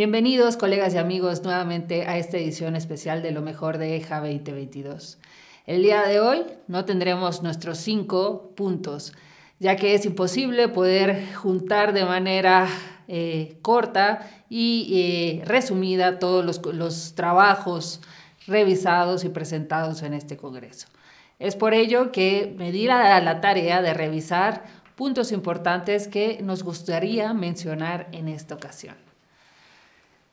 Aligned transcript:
Bienvenidos 0.00 0.56
colegas 0.56 0.94
y 0.94 0.96
amigos 0.96 1.42
nuevamente 1.42 2.06
a 2.06 2.16
esta 2.16 2.38
edición 2.38 2.74
especial 2.74 3.20
de 3.20 3.32
lo 3.32 3.42
mejor 3.42 3.76
de 3.76 3.96
EJA 3.96 4.20
2022. 4.20 5.18
El 5.66 5.82
día 5.82 6.04
de 6.04 6.20
hoy 6.20 6.42
no 6.68 6.86
tendremos 6.86 7.42
nuestros 7.42 7.76
cinco 7.76 8.50
puntos, 8.56 9.12
ya 9.58 9.76
que 9.76 9.94
es 9.94 10.06
imposible 10.06 10.68
poder 10.68 11.34
juntar 11.34 11.92
de 11.92 12.06
manera 12.06 12.66
eh, 13.08 13.58
corta 13.60 14.26
y 14.48 14.90
eh, 15.42 15.44
resumida 15.44 16.18
todos 16.18 16.62
los, 16.64 17.14
trabajos 17.14 18.00
revisados 18.46 19.24
y 19.24 19.28
presentados 19.28 20.00
en 20.00 20.14
este 20.14 20.38
Congreso. 20.38 20.88
Es 21.38 21.56
por 21.56 21.74
ello 21.74 22.10
que 22.10 22.54
me 22.56 22.72
di 22.72 22.86
la, 22.86 23.20
la 23.20 23.42
tarea 23.42 23.82
de 23.82 23.92
revisar 23.92 24.64
puntos 24.96 25.30
importantes 25.30 26.08
que 26.08 26.40
nos 26.42 26.62
gustaría 26.62 27.34
mencionar 27.34 28.08
en 28.12 28.28
esta 28.28 28.54
ocasión. 28.54 29.09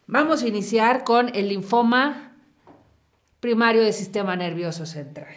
Vamos 0.09 0.41
a 0.41 0.47
iniciar 0.47 1.03
con 1.03 1.35
el 1.35 1.49
linfoma 1.49 2.31
primario 3.41 3.83
del 3.83 3.91
sistema 3.91 4.37
nervioso 4.37 4.85
central. 4.85 5.35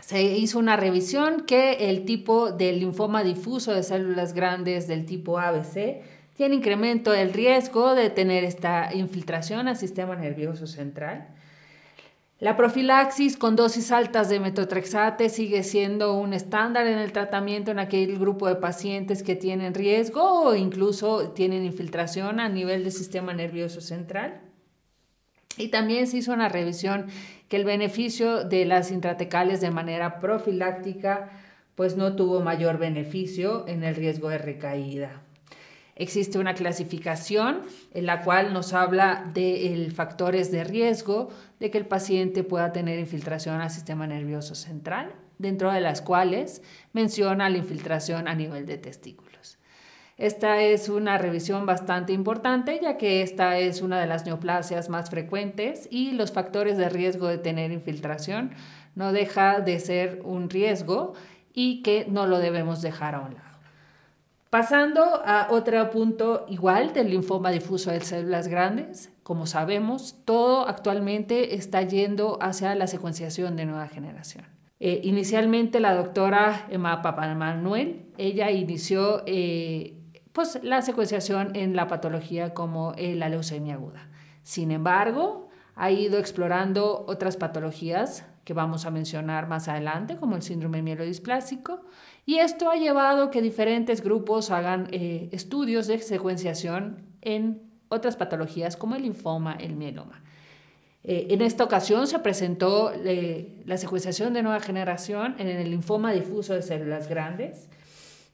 Se 0.00 0.20
hizo 0.24 0.58
una 0.58 0.76
revisión 0.76 1.44
que 1.46 1.88
el 1.88 2.04
tipo 2.04 2.50
del 2.50 2.80
linfoma 2.80 3.22
difuso 3.22 3.72
de 3.72 3.84
células 3.84 4.32
grandes 4.32 4.88
del 4.88 5.06
tipo 5.06 5.38
ABC 5.38 6.02
tiene 6.36 6.56
incremento 6.56 7.12
del 7.12 7.32
riesgo 7.32 7.94
de 7.94 8.10
tener 8.10 8.42
esta 8.42 8.92
infiltración 8.92 9.68
al 9.68 9.76
sistema 9.76 10.16
nervioso 10.16 10.66
central 10.66 11.28
la 12.42 12.56
profilaxis 12.56 13.36
con 13.36 13.54
dosis 13.54 13.92
altas 13.92 14.28
de 14.28 14.40
metotrexate 14.40 15.28
sigue 15.28 15.62
siendo 15.62 16.14
un 16.14 16.32
estándar 16.32 16.88
en 16.88 16.98
el 16.98 17.12
tratamiento 17.12 17.70
en 17.70 17.78
aquel 17.78 18.18
grupo 18.18 18.48
de 18.48 18.56
pacientes 18.56 19.22
que 19.22 19.36
tienen 19.36 19.74
riesgo 19.74 20.48
o 20.48 20.56
incluso 20.56 21.30
tienen 21.30 21.64
infiltración 21.64 22.40
a 22.40 22.48
nivel 22.48 22.82
del 22.82 22.90
sistema 22.90 23.32
nervioso 23.32 23.80
central. 23.80 24.40
Y 25.56 25.68
también 25.68 26.08
se 26.08 26.16
hizo 26.16 26.32
una 26.32 26.48
revisión 26.48 27.06
que 27.48 27.58
el 27.58 27.64
beneficio 27.64 28.42
de 28.42 28.64
las 28.64 28.90
intratecales 28.90 29.60
de 29.60 29.70
manera 29.70 30.18
profiláctica 30.18 31.30
pues 31.76 31.96
no 31.96 32.16
tuvo 32.16 32.40
mayor 32.40 32.76
beneficio 32.76 33.68
en 33.68 33.84
el 33.84 33.94
riesgo 33.94 34.30
de 34.30 34.38
recaída. 34.38 35.22
Existe 35.94 36.38
una 36.38 36.54
clasificación 36.54 37.60
en 37.92 38.06
la 38.06 38.22
cual 38.22 38.52
nos 38.52 38.72
habla 38.72 39.30
de 39.34 39.90
factores 39.94 40.50
de 40.50 40.64
riesgo 40.64 41.28
de 41.60 41.70
que 41.70 41.78
el 41.78 41.86
paciente 41.86 42.44
pueda 42.44 42.72
tener 42.72 42.98
infiltración 42.98 43.60
al 43.60 43.70
sistema 43.70 44.06
nervioso 44.06 44.54
central, 44.54 45.12
dentro 45.38 45.70
de 45.70 45.80
las 45.80 46.00
cuales 46.00 46.62
menciona 46.92 47.50
la 47.50 47.58
infiltración 47.58 48.26
a 48.26 48.34
nivel 48.34 48.64
de 48.64 48.78
testículos. 48.78 49.58
Esta 50.18 50.62
es 50.62 50.88
una 50.88 51.18
revisión 51.18 51.66
bastante 51.66 52.12
importante 52.12 52.78
ya 52.82 52.96
que 52.96 53.22
esta 53.22 53.58
es 53.58 53.82
una 53.82 54.00
de 54.00 54.06
las 54.06 54.24
neoplasias 54.24 54.88
más 54.88 55.10
frecuentes 55.10 55.88
y 55.90 56.12
los 56.12 56.32
factores 56.32 56.76
de 56.78 56.88
riesgo 56.88 57.28
de 57.28 57.38
tener 57.38 57.72
infiltración 57.72 58.52
no 58.94 59.12
deja 59.12 59.60
de 59.60 59.80
ser 59.80 60.20
un 60.24 60.48
riesgo 60.48 61.14
y 61.52 61.82
que 61.82 62.06
no 62.08 62.26
lo 62.26 62.38
debemos 62.38 62.82
dejar 62.82 63.14
a 63.14 63.20
un 63.20 63.34
lado. 63.34 63.51
Pasando 64.52 65.02
a 65.24 65.46
otro 65.48 65.88
punto 65.88 66.44
igual 66.46 66.92
del 66.92 67.08
linfoma 67.08 67.50
difuso 67.50 67.90
de 67.90 68.02
células 68.02 68.48
grandes, 68.48 69.10
como 69.22 69.46
sabemos, 69.46 70.16
todo 70.26 70.68
actualmente 70.68 71.54
está 71.54 71.80
yendo 71.80 72.36
hacia 72.42 72.74
la 72.74 72.86
secuenciación 72.86 73.56
de 73.56 73.64
nueva 73.64 73.88
generación. 73.88 74.44
Eh, 74.78 75.00
inicialmente 75.04 75.80
la 75.80 75.94
doctora 75.94 76.66
Emma 76.68 77.00
Papamanuel, 77.00 78.12
ella 78.18 78.50
inició 78.50 79.22
eh, 79.24 79.96
pues, 80.34 80.60
la 80.62 80.82
secuenciación 80.82 81.56
en 81.56 81.74
la 81.74 81.86
patología 81.86 82.52
como 82.52 82.92
eh, 82.98 83.14
la 83.14 83.30
leucemia 83.30 83.76
aguda. 83.76 84.10
Sin 84.42 84.70
embargo, 84.70 85.48
ha 85.76 85.90
ido 85.90 86.18
explorando 86.18 87.06
otras 87.08 87.38
patologías 87.38 88.26
que 88.44 88.52
vamos 88.54 88.86
a 88.86 88.90
mencionar 88.90 89.48
más 89.48 89.68
adelante, 89.68 90.16
como 90.16 90.36
el 90.36 90.42
síndrome 90.42 90.82
mielodisplásico, 90.82 91.80
y 92.24 92.38
esto 92.38 92.70
ha 92.70 92.76
llevado 92.76 93.24
a 93.24 93.30
que 93.30 93.42
diferentes 93.42 94.02
grupos 94.02 94.50
hagan 94.50 94.88
eh, 94.92 95.28
estudios 95.32 95.88
de 95.88 95.98
secuenciación 95.98 97.04
en 97.20 97.62
otras 97.88 98.16
patologías 98.16 98.76
como 98.76 98.94
el 98.94 99.02
linfoma, 99.02 99.54
el 99.54 99.74
mieloma. 99.74 100.22
Eh, 101.02 101.26
en 101.30 101.42
esta 101.42 101.64
ocasión 101.64 102.06
se 102.06 102.20
presentó 102.20 102.92
eh, 102.94 103.60
la 103.66 103.76
secuenciación 103.76 104.34
de 104.34 104.42
nueva 104.44 104.60
generación 104.60 105.34
en 105.38 105.48
el 105.48 105.68
linfoma 105.70 106.12
difuso 106.12 106.54
de 106.54 106.62
células 106.62 107.08
grandes, 107.08 107.68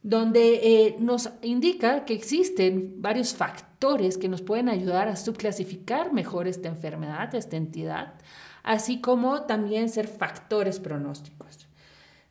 donde 0.03 0.94
nos 1.00 1.31
indica 1.43 2.04
que 2.04 2.15
existen 2.15 3.03
varios 3.03 3.34
factores 3.34 4.16
que 4.16 4.28
nos 4.28 4.43
pueden 4.43 4.69
ayudar 4.69 5.09
a 5.09 5.16
subclasificar 5.16 6.12
mejor 6.12 6.47
esta 6.47 6.69
enfermedad, 6.69 7.34
esta 7.34 7.56
entidad, 7.56 8.15
así 8.62 9.00
como 9.00 9.43
también 9.43 9.88
ser 9.88 10.06
factores 10.06 10.78
pronósticos. 10.78 11.67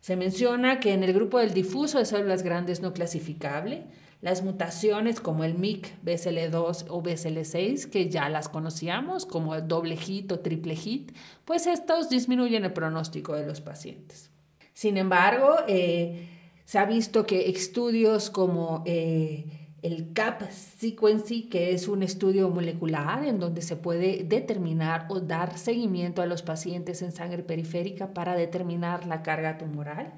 Se 0.08 0.16
menciona 0.16 0.80
que 0.80 0.94
en 0.94 1.04
el 1.04 1.12
grupo 1.12 1.38
del 1.38 1.52
difuso 1.52 1.98
de 1.98 2.06
células 2.06 2.42
grandes 2.42 2.80
no 2.80 2.94
clasificable, 2.94 3.84
las 4.22 4.42
mutaciones 4.42 5.20
como 5.20 5.44
el 5.44 5.52
MIC, 5.52 6.02
BCL2 6.02 6.86
o 6.88 7.02
BCL6, 7.02 7.90
que 7.90 8.08
ya 8.08 8.30
las 8.30 8.48
conocíamos 8.48 9.26
como 9.26 9.54
el 9.54 9.68
doble 9.68 9.98
hit 9.98 10.32
o 10.32 10.38
triple 10.40 10.76
hit, 10.76 11.12
pues 11.44 11.66
estos 11.66 12.08
disminuyen 12.08 12.64
el 12.64 12.72
pronóstico 12.72 13.34
de 13.34 13.44
los 13.44 13.60
pacientes. 13.60 14.30
Sin 14.72 14.96
embargo, 14.96 15.56
eh, 15.68 16.26
se 16.64 16.78
ha 16.78 16.86
visto 16.86 17.26
que 17.26 17.50
estudios 17.50 18.30
como 18.30 18.84
eh, 18.86 19.44
el 19.88 20.12
CAP 20.12 20.42
Sequency, 20.50 21.44
que 21.44 21.72
es 21.72 21.88
un 21.88 22.02
estudio 22.02 22.50
molecular 22.50 23.24
en 23.24 23.40
donde 23.40 23.62
se 23.62 23.74
puede 23.74 24.22
determinar 24.24 25.06
o 25.08 25.20
dar 25.20 25.56
seguimiento 25.56 26.20
a 26.20 26.26
los 26.26 26.42
pacientes 26.42 27.00
en 27.00 27.10
sangre 27.10 27.42
periférica 27.42 28.12
para 28.12 28.34
determinar 28.34 29.06
la 29.06 29.22
carga 29.22 29.56
tumoral. 29.56 30.12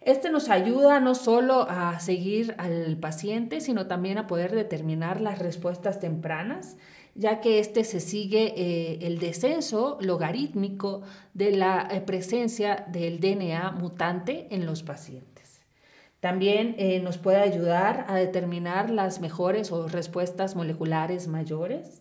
Este 0.00 0.30
nos 0.30 0.48
ayuda 0.48 1.00
no 1.00 1.14
solo 1.14 1.66
a 1.68 1.98
seguir 1.98 2.54
al 2.58 2.96
paciente, 2.98 3.60
sino 3.60 3.86
también 3.86 4.18
a 4.18 4.26
poder 4.28 4.54
determinar 4.54 5.20
las 5.20 5.40
respuestas 5.40 5.98
tempranas, 5.98 6.76
ya 7.16 7.40
que 7.40 7.58
este 7.58 7.82
se 7.84 8.00
sigue 8.00 8.54
eh, 8.56 8.98
el 9.06 9.18
descenso 9.18 9.98
logarítmico 10.00 11.02
de 11.32 11.56
la 11.56 11.88
eh, 11.90 12.00
presencia 12.00 12.84
del 12.92 13.18
DNA 13.18 13.72
mutante 13.72 14.46
en 14.50 14.66
los 14.66 14.82
pacientes. 14.82 15.33
También 16.24 16.74
eh, 16.78 17.00
nos 17.00 17.18
puede 17.18 17.36
ayudar 17.36 18.06
a 18.08 18.14
determinar 18.14 18.88
las 18.88 19.20
mejores 19.20 19.70
o 19.70 19.88
respuestas 19.88 20.56
moleculares 20.56 21.28
mayores, 21.28 22.00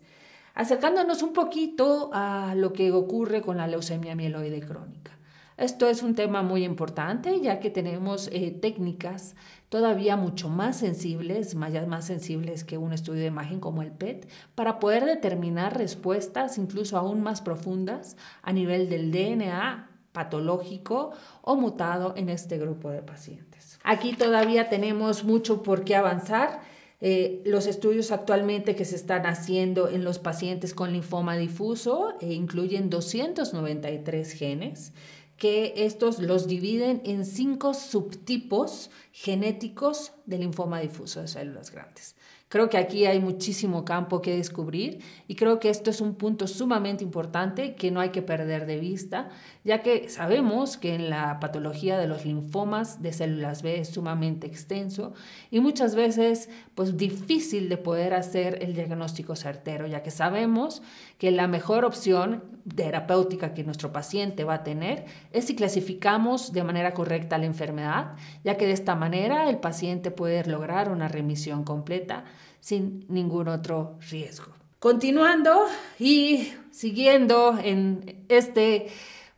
acercándonos 0.53 1.23
un 1.23 1.33
poquito 1.33 2.09
a 2.13 2.55
lo 2.55 2.71
que 2.71 2.93
ocurre 2.93 3.41
con 3.41 3.57
la 3.57 3.67
leucemia 3.67 4.15
mieloide 4.15 4.61
crónica. 4.61 5.11
Esto 5.57 5.89
es 5.89 6.03
un 6.03 6.15
tema 6.15 6.41
muy 6.41 6.63
importante 6.63 7.41
ya 7.41 7.59
que 7.59 7.69
tenemos 7.69 8.29
eh, 8.31 8.51
técnicas 8.51 9.35
todavía 9.67 10.15
mucho 10.15 10.47
más 10.47 10.77
sensibles, 10.77 11.53
más, 11.55 11.73
más 11.85 12.05
sensibles 12.05 12.63
que 12.63 12.77
un 12.77 12.93
estudio 12.93 13.23
de 13.23 13.27
imagen 13.27 13.59
como 13.59 13.81
el 13.81 13.91
PET, 13.91 14.29
para 14.55 14.79
poder 14.79 15.03
determinar 15.03 15.77
respuestas 15.77 16.57
incluso 16.57 16.97
aún 16.97 17.21
más 17.23 17.41
profundas 17.41 18.15
a 18.41 18.53
nivel 18.53 18.87
del 18.87 19.11
DNA 19.11 19.89
patológico 20.13 21.11
o 21.41 21.55
mutado 21.55 22.13
en 22.15 22.29
este 22.29 22.57
grupo 22.57 22.89
de 22.89 23.01
pacientes. 23.01 23.79
Aquí 23.83 24.13
todavía 24.13 24.69
tenemos 24.69 25.25
mucho 25.25 25.61
por 25.61 25.83
qué 25.83 25.95
avanzar. 25.95 26.61
Eh, 27.01 27.41
los 27.45 27.67
estudios 27.67 28.13
actualmente 28.13 28.77
que 28.77 28.85
se 28.85 28.95
están 28.95 29.25
haciendo 29.25 29.89
en 29.89 30.05
los 30.05 30.19
pacientes 30.19 30.73
con 30.73 30.93
linfoma 30.93 31.35
difuso 31.35 32.13
eh, 32.21 32.31
incluyen 32.31 32.89
293 32.89 34.31
genes 34.31 34.93
que 35.35 35.73
estos 35.75 36.19
los 36.19 36.47
dividen 36.47 37.01
en 37.03 37.25
cinco 37.25 37.73
subtipos 37.73 38.89
genéticos 39.11 40.13
de 40.25 40.37
linfoma 40.37 40.79
difuso 40.79 41.19
de 41.19 41.27
células 41.27 41.71
grandes. 41.71 42.15
Creo 42.53 42.69
que 42.69 42.77
aquí 42.77 43.07
hay 43.07 43.19
muchísimo 43.19 43.83
campo 43.83 44.21
que 44.21 44.37
descubrir 44.37 44.99
y 45.27 45.33
creo 45.33 45.59
que 45.59 45.71
esto 45.71 45.89
es 45.89 46.01
un 46.01 46.13
punto 46.13 46.45
sumamente 46.45 47.03
importante 47.03 47.73
que 47.73 47.89
no 47.89 47.99
hay 47.99 48.09
que 48.09 48.21
perder 48.21 48.67
de 48.67 48.77
vista, 48.77 49.29
ya 49.63 49.81
que 49.81 50.07
sabemos 50.07 50.77
que 50.77 50.93
en 50.93 51.09
la 51.09 51.39
patología 51.39 51.97
de 51.97 52.05
los 52.05 52.25
linfomas 52.25 53.01
de 53.01 53.11
células 53.11 53.63
B 53.63 53.79
es 53.79 53.89
sumamente 53.89 54.45
extenso 54.45 55.15
y 55.49 55.61
muchas 55.61 55.95
veces 55.95 56.47
pues 56.75 56.95
difícil 56.95 57.69
de 57.69 57.77
poder 57.77 58.13
hacer 58.13 58.59
el 58.61 58.75
diagnóstico 58.75 59.35
certero, 59.35 59.87
ya 59.87 60.03
que 60.03 60.11
sabemos 60.11 60.83
que 61.17 61.31
la 61.31 61.47
mejor 61.47 61.85
opción 61.85 62.43
terapéutica 62.75 63.55
que 63.55 63.63
nuestro 63.63 63.91
paciente 63.91 64.43
va 64.43 64.53
a 64.53 64.63
tener 64.63 65.05
es 65.31 65.45
si 65.45 65.55
clasificamos 65.55 66.53
de 66.53 66.63
manera 66.63 66.93
correcta 66.93 67.39
la 67.39 67.47
enfermedad, 67.47 68.13
ya 68.43 68.57
que 68.57 68.67
de 68.67 68.73
esta 68.73 68.93
manera 68.93 69.49
el 69.49 69.57
paciente 69.57 70.11
puede 70.11 70.45
lograr 70.45 70.91
una 70.91 71.07
remisión 71.07 71.63
completa 71.63 72.25
sin 72.63 73.03
ningún 73.09 73.49
otro 73.49 73.97
riesgo. 74.09 74.53
Continuando 74.79 75.65
y 75.99 76.53
siguiendo 76.71 77.59
en 77.61 78.23
este 78.29 78.87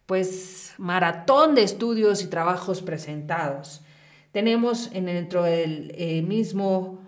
pues 0.06 0.76
maratón 0.78 1.56
de 1.56 1.64
estudios 1.64 2.22
y 2.22 2.28
trabajos 2.28 2.84
presentados. 2.84 3.82
Tenemos 4.32 4.92
en, 4.94 5.06
dentro 5.06 5.42
del 5.42 5.92
eh, 5.96 6.22
mismo 6.22 7.00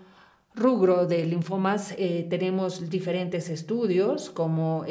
rubro 0.56 1.06
de 1.06 1.24
linfomas 1.24 1.94
eh, 1.96 2.26
tenemos 2.28 2.90
diferentes 2.90 3.48
estudios 3.48 4.28
como 4.28 4.84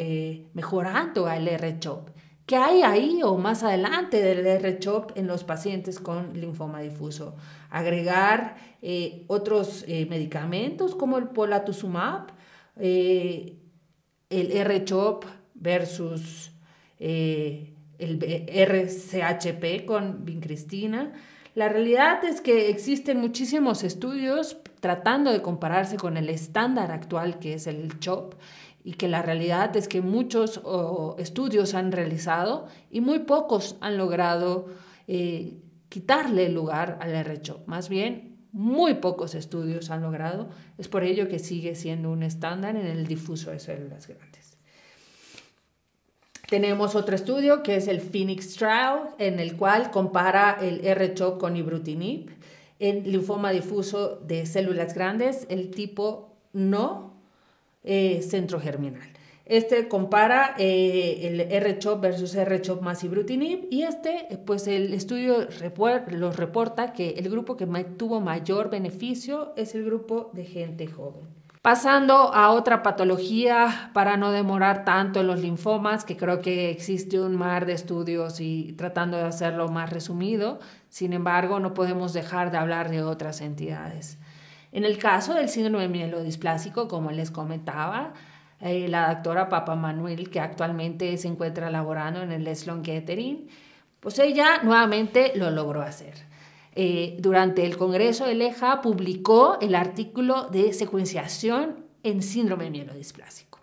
mejorando 0.53 1.27
al 1.27 1.45
R-CHOP. 1.45 2.16
¿Qué 2.47 2.55
hay 2.55 2.81
ahí 2.81 3.21
o 3.23 3.37
más 3.37 3.61
adelante 3.63 4.21
del 4.23 4.47
R-CHOP 4.47 5.17
en 5.17 5.27
los 5.27 5.43
pacientes 5.43 5.99
con 5.99 6.39
linfoma 6.39 6.79
difuso? 6.79 7.35
Agregar 7.69 8.55
otros 9.27 9.83
medicamentos 9.87 10.95
como 10.95 11.17
el 11.17 11.25
polatuzumab, 11.27 12.27
el 12.77 13.57
R-CHOP 14.29 15.25
versus 15.55 16.53
el 16.97 17.73
RCHP 17.99 19.85
con 19.85 20.23
vincristina. 20.23 21.11
La 21.53 21.67
realidad 21.67 22.23
es 22.23 22.39
que 22.39 22.69
existen 22.69 23.19
muchísimos 23.19 23.83
estudios 23.83 24.55
tratando 24.79 25.33
de 25.33 25.41
compararse 25.41 25.97
con 25.97 26.15
el 26.15 26.29
estándar 26.29 26.91
actual 26.91 27.39
que 27.39 27.55
es 27.55 27.67
el 27.67 27.99
CHOP 27.99 28.35
y 28.87 28.93
que 28.93 29.09
la 29.09 29.21
realidad 29.21 29.75
es 29.75 29.89
que 29.89 29.99
muchos 29.99 30.61
estudios 31.17 31.73
han 31.73 31.91
realizado 31.91 32.67
y 32.89 33.01
muy 33.01 33.19
pocos 33.19 33.75
han 33.81 33.97
logrado 33.97 34.67
eh, 35.09 35.57
quitarle 35.89 36.47
lugar 36.47 36.97
al 37.01 37.13
R-CHOP. 37.13 37.67
Más 37.67 37.89
bien, 37.89 38.37
muy 38.53 38.93
pocos 38.93 39.35
estudios 39.35 39.89
han 39.89 40.03
logrado. 40.03 40.47
Es 40.77 40.87
por 40.87 41.03
ello 41.03 41.27
que 41.27 41.37
sigue 41.37 41.75
siendo 41.75 42.09
un 42.09 42.23
estándar 42.23 42.77
en 42.77 42.85
el 42.85 43.07
difuso 43.07 43.51
de 43.51 43.59
células 43.59 44.07
grandes. 44.07 44.57
Tenemos 46.49 46.95
otro 46.95 47.13
estudio 47.13 47.63
que 47.63 47.75
es 47.75 47.89
el 47.89 47.99
Phoenix 47.99 48.55
Trial, 48.55 49.09
en 49.17 49.41
el 49.41 49.57
cual 49.57 49.91
compara 49.91 50.59
el 50.61 50.79
R-CHOP 50.85 51.37
con 51.37 51.57
ibrutinib 51.57 52.31
en 52.79 53.11
linfoma 53.11 53.51
difuso 53.51 54.15
de 54.25 54.45
células 54.45 54.93
grandes, 54.93 55.45
el 55.49 55.71
tipo 55.71 56.37
no 56.53 57.16
eh, 57.87 58.21
centrogerminal. 58.21 59.09
Este 59.45 59.87
compara 59.87 60.55
eh, 60.57 61.19
el 61.23 61.39
R-CHOP 61.39 62.01
versus 62.01 62.35
R-CHOP 62.35 62.81
más 62.81 63.01
ibrutinib 63.05 63.65
y 63.71 63.83
este, 63.83 64.37
pues 64.45 64.67
el 64.67 64.93
estudio 64.93 65.47
los 66.07 66.35
reporta 66.35 66.91
que 66.91 67.11
el 67.11 67.29
grupo 67.29 67.55
que 67.55 67.65
tuvo 67.97 68.19
mayor 68.19 68.69
beneficio 68.69 69.53
es 69.55 69.73
el 69.73 69.85
grupo 69.85 70.31
de 70.33 70.43
gente 70.43 70.85
joven. 70.87 71.37
Pasando 71.61 72.33
a 72.33 72.49
otra 72.51 72.83
patología, 72.83 73.91
para 73.93 74.17
no 74.17 74.31
demorar 74.31 74.83
tanto 74.83 75.21
en 75.21 75.27
los 75.27 75.39
linfomas, 75.39 76.03
que 76.03 76.17
creo 76.17 76.41
que 76.41 76.69
existe 76.69 77.19
un 77.19 77.35
mar 77.35 77.65
de 77.65 77.73
estudios 77.73 78.41
y 78.41 78.73
tratando 78.77 79.15
de 79.15 79.23
hacerlo 79.23 79.69
más 79.69 79.89
resumido, 79.89 80.59
sin 80.89 81.13
embargo, 81.13 81.61
no 81.61 81.73
podemos 81.73 82.11
dejar 82.11 82.51
de 82.51 82.57
hablar 82.57 82.89
de 82.89 83.01
otras 83.01 83.39
entidades. 83.39 84.17
En 84.71 84.85
el 84.85 84.97
caso 84.97 85.33
del 85.33 85.49
síndrome 85.49 85.87
mielodisplásico, 85.87 86.87
como 86.87 87.11
les 87.11 87.31
comentaba, 87.31 88.13
eh, 88.59 88.87
la 88.87 89.13
doctora 89.13 89.49
Papa 89.49 89.75
Manuel, 89.75 90.29
que 90.29 90.39
actualmente 90.39 91.15
se 91.17 91.27
encuentra 91.27 91.69
laborando 91.69 92.21
en 92.21 92.31
el 92.31 92.55
Sloan 92.55 92.81
Kettering, 92.81 93.47
pues 93.99 94.19
ella 94.19 94.61
nuevamente 94.63 95.31
lo 95.35 95.51
logró 95.51 95.81
hacer. 95.81 96.13
Eh, 96.75 97.17
durante 97.19 97.65
el 97.65 97.77
Congreso 97.77 98.25
de 98.25 98.35
Leja 98.35 98.81
publicó 98.81 99.57
el 99.61 99.75
artículo 99.75 100.47
de 100.49 100.73
secuenciación 100.73 101.85
en 102.03 102.21
síndrome 102.21 102.69
mielodisplásico. 102.69 103.59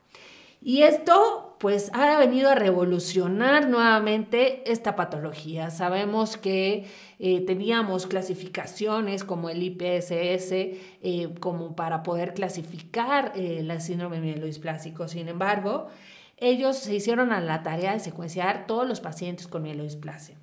Y 0.60 0.82
esto 0.82 1.43
pues 1.58 1.90
ha 1.94 2.18
venido 2.18 2.50
a 2.50 2.54
revolucionar 2.54 3.68
nuevamente 3.68 4.70
esta 4.70 4.96
patología. 4.96 5.70
Sabemos 5.70 6.36
que 6.36 6.86
eh, 7.18 7.40
teníamos 7.46 8.06
clasificaciones 8.06 9.24
como 9.24 9.50
el 9.50 9.62
IPSS 9.62 10.52
eh, 10.52 11.34
como 11.40 11.74
para 11.74 12.02
poder 12.02 12.34
clasificar 12.34 13.32
la 13.36 13.80
síndrome 13.80 14.20
mielodisplásico. 14.20 15.08
Sin 15.08 15.28
embargo, 15.28 15.88
ellos 16.36 16.76
se 16.76 16.94
hicieron 16.94 17.32
a 17.32 17.40
la 17.40 17.62
tarea 17.62 17.92
de 17.92 18.00
secuenciar 18.00 18.66
todos 18.66 18.86
los 18.86 19.00
pacientes 19.00 19.46
con 19.46 19.62
mielodisplasia. 19.62 20.36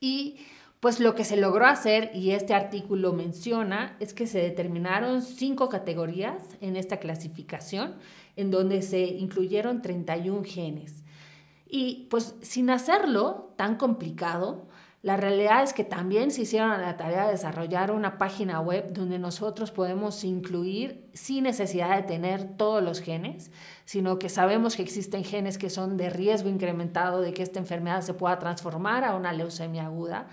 Y 0.00 0.36
pues 0.80 1.00
lo 1.00 1.14
que 1.14 1.24
se 1.24 1.36
logró 1.36 1.66
hacer, 1.66 2.10
y 2.14 2.32
este 2.32 2.54
artículo 2.54 3.12
menciona, 3.12 3.96
es 3.98 4.12
que 4.12 4.26
se 4.26 4.38
determinaron 4.40 5.22
cinco 5.22 5.68
categorías 5.68 6.42
en 6.60 6.76
esta 6.76 6.98
clasificación, 6.98 7.94
en 8.36 8.50
donde 8.50 8.82
se 8.82 9.00
incluyeron 9.00 9.82
31 9.82 10.44
genes. 10.44 11.02
Y 11.68 12.06
pues 12.10 12.36
sin 12.42 12.70
hacerlo 12.70 13.52
tan 13.56 13.76
complicado, 13.76 14.68
la 15.02 15.16
realidad 15.16 15.62
es 15.62 15.72
que 15.72 15.84
también 15.84 16.30
se 16.30 16.42
hicieron 16.42 16.70
la 16.80 16.96
tarea 16.96 17.26
de 17.26 17.32
desarrollar 17.32 17.92
una 17.92 18.18
página 18.18 18.60
web 18.60 18.92
donde 18.92 19.18
nosotros 19.18 19.70
podemos 19.70 20.24
incluir 20.24 21.08
sin 21.12 21.44
necesidad 21.44 21.96
de 21.96 22.02
tener 22.02 22.56
todos 22.56 22.82
los 22.82 23.00
genes, 23.00 23.52
sino 23.84 24.18
que 24.18 24.28
sabemos 24.28 24.74
que 24.74 24.82
existen 24.82 25.22
genes 25.22 25.58
que 25.58 25.70
son 25.70 25.96
de 25.96 26.10
riesgo 26.10 26.48
incrementado 26.48 27.20
de 27.20 27.32
que 27.32 27.42
esta 27.42 27.60
enfermedad 27.60 28.00
se 28.00 28.14
pueda 28.14 28.38
transformar 28.38 29.04
a 29.04 29.14
una 29.14 29.32
leucemia 29.32 29.86
aguda 29.86 30.26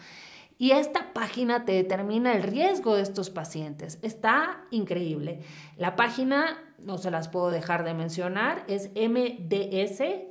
y 0.64 0.72
esta 0.72 1.12
página 1.12 1.66
te 1.66 1.74
determina 1.74 2.32
el 2.32 2.42
riesgo 2.42 2.96
de 2.96 3.02
estos 3.02 3.30
pacientes. 3.30 4.00
Está 4.02 4.62
increíble. 4.72 5.42
La 5.76 5.98
página, 5.98 6.58
no 6.80 6.98
se 6.98 7.12
las 7.12 7.28
puedo 7.28 7.52
dejar 7.52 7.84
de 7.84 7.94
mencionar, 7.94 8.64
es 8.70 8.90
mds-medio 8.96 10.24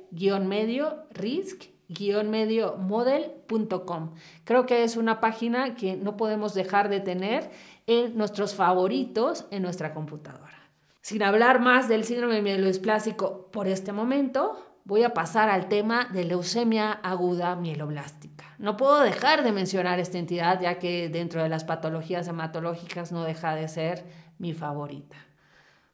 risk-medio 1.11 2.77
model.com. 2.77 4.15
Creo 4.43 4.65
que 4.65 4.83
es 4.83 4.97
una 4.97 5.19
página 5.19 5.75
que 5.75 5.97
no 5.97 6.17
podemos 6.17 6.55
dejar 6.55 6.89
de 6.89 6.99
tener 6.99 7.51
en 7.85 8.17
nuestros 8.17 8.55
favoritos 8.55 9.45
en 9.51 9.61
nuestra 9.61 9.93
computadora. 9.93 10.67
Sin 11.01 11.21
hablar 11.21 11.59
más 11.59 11.87
del 11.87 12.05
síndrome 12.05 12.41
mielodisplásico 12.41 13.51
por 13.51 13.67
este 13.67 13.91
momento, 13.91 14.79
voy 14.83 15.03
a 15.03 15.13
pasar 15.13 15.51
al 15.51 15.67
tema 15.67 16.09
de 16.11 16.23
leucemia 16.23 16.91
aguda 16.91 17.55
mieloblástica. 17.55 18.32
No 18.57 18.77
puedo 18.77 19.01
dejar 19.01 19.43
de 19.43 19.51
mencionar 19.51 19.99
esta 19.99 20.17
entidad 20.17 20.61
ya 20.61 20.79
que 20.79 21.09
dentro 21.09 21.41
de 21.41 21.49
las 21.49 21.63
patologías 21.63 22.27
hematológicas 22.27 23.11
no 23.11 23.23
deja 23.23 23.55
de 23.55 23.67
ser 23.67 24.05
mi 24.37 24.53
favorita. 24.53 25.15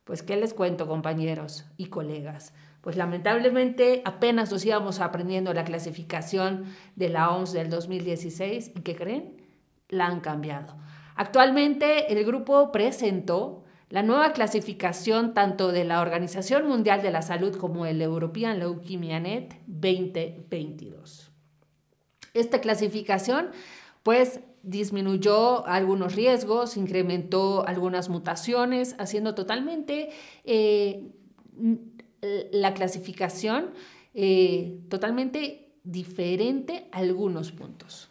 Pues, 0.03 0.23
¿qué 0.23 0.35
les 0.37 0.53
cuento, 0.53 0.87
compañeros 0.87 1.65
y 1.77 1.85
colegas? 1.85 2.53
Pues 2.81 2.95
lamentablemente 2.95 4.01
apenas 4.05 4.51
nos 4.51 4.65
íbamos 4.65 5.01
aprendiendo 5.01 5.53
la 5.53 5.65
clasificación 5.65 6.65
de 6.95 7.09
la 7.09 7.29
OMS 7.29 7.51
del 7.51 7.69
2016 7.69 8.71
y 8.75 8.81
¿qué 8.81 8.95
creen? 8.95 9.37
La 9.89 10.07
han 10.07 10.21
cambiado. 10.21 10.75
Actualmente 11.15 12.11
el 12.13 12.25
grupo 12.25 12.71
presentó 12.71 13.63
la 13.89 14.03
nueva 14.03 14.33
clasificación 14.33 15.33
tanto 15.33 15.71
de 15.71 15.83
la 15.83 15.99
Organización 16.01 16.67
Mundial 16.67 17.01
de 17.01 17.11
la 17.11 17.21
Salud 17.21 17.55
como 17.57 17.85
el 17.85 18.01
European 18.01 18.59
Leukemia 18.59 19.19
Net 19.19 19.55
2022. 19.67 21.28
Esta 22.33 22.61
clasificación 22.61 23.49
pues 24.03 24.39
disminuyó 24.63 25.65
algunos 25.67 26.15
riesgos, 26.15 26.77
incrementó 26.77 27.67
algunas 27.67 28.09
mutaciones, 28.09 28.95
haciendo 28.97 29.35
totalmente 29.35 30.09
eh, 30.45 31.11
la 32.51 32.73
clasificación 32.73 33.71
eh, 34.13 34.79
totalmente 34.89 35.71
diferente 35.83 36.87
a 36.91 36.99
algunos 36.99 37.51
puntos. 37.51 38.09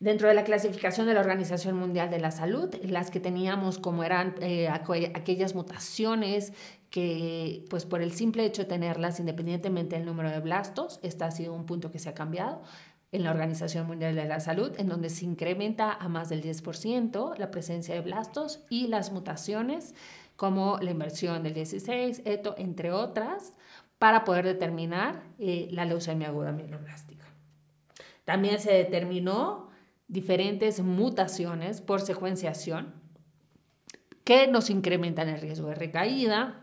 Dentro 0.00 0.26
de 0.26 0.34
la 0.34 0.42
clasificación 0.42 1.06
de 1.06 1.14
la 1.14 1.20
Organización 1.20 1.76
Mundial 1.76 2.10
de 2.10 2.18
la 2.18 2.32
Salud, 2.32 2.74
las 2.82 3.12
que 3.12 3.20
teníamos 3.20 3.78
como 3.78 4.02
eran 4.02 4.34
eh, 4.40 4.68
aquellas 4.68 5.54
mutaciones 5.54 6.52
que, 6.92 7.64
pues 7.70 7.86
por 7.86 8.02
el 8.02 8.12
simple 8.12 8.44
hecho 8.44 8.62
de 8.62 8.68
tenerlas, 8.68 9.18
independientemente 9.18 9.96
del 9.96 10.04
número 10.04 10.30
de 10.30 10.40
blastos, 10.40 11.00
este 11.02 11.24
ha 11.24 11.30
sido 11.30 11.54
un 11.54 11.64
punto 11.64 11.90
que 11.90 11.98
se 11.98 12.10
ha 12.10 12.14
cambiado 12.14 12.62
en 13.12 13.24
la 13.24 13.30
Organización 13.30 13.86
Mundial 13.86 14.14
de 14.14 14.26
la 14.26 14.40
Salud, 14.40 14.72
en 14.76 14.88
donde 14.88 15.08
se 15.08 15.24
incrementa 15.24 15.90
a 15.90 16.08
más 16.08 16.28
del 16.28 16.42
10% 16.42 17.38
la 17.38 17.50
presencia 17.50 17.94
de 17.94 18.02
blastos 18.02 18.64
y 18.68 18.88
las 18.88 19.10
mutaciones 19.10 19.94
como 20.36 20.78
la 20.80 20.90
inversión 20.90 21.42
del 21.42 21.54
16, 21.54 22.22
ETO, 22.26 22.54
entre 22.58 22.92
otras, 22.92 23.54
para 23.98 24.24
poder 24.24 24.44
determinar 24.44 25.22
eh, 25.38 25.68
la 25.70 25.86
leucemia 25.86 26.28
aguda 26.28 26.52
mieloblástica. 26.52 27.24
También 28.24 28.60
se 28.60 28.72
determinó 28.72 29.70
diferentes 30.08 30.82
mutaciones 30.82 31.80
por 31.80 32.02
secuenciación 32.02 32.92
que 34.24 34.46
nos 34.46 34.68
incrementan 34.68 35.28
el 35.30 35.40
riesgo 35.40 35.68
de 35.68 35.74
recaída, 35.74 36.62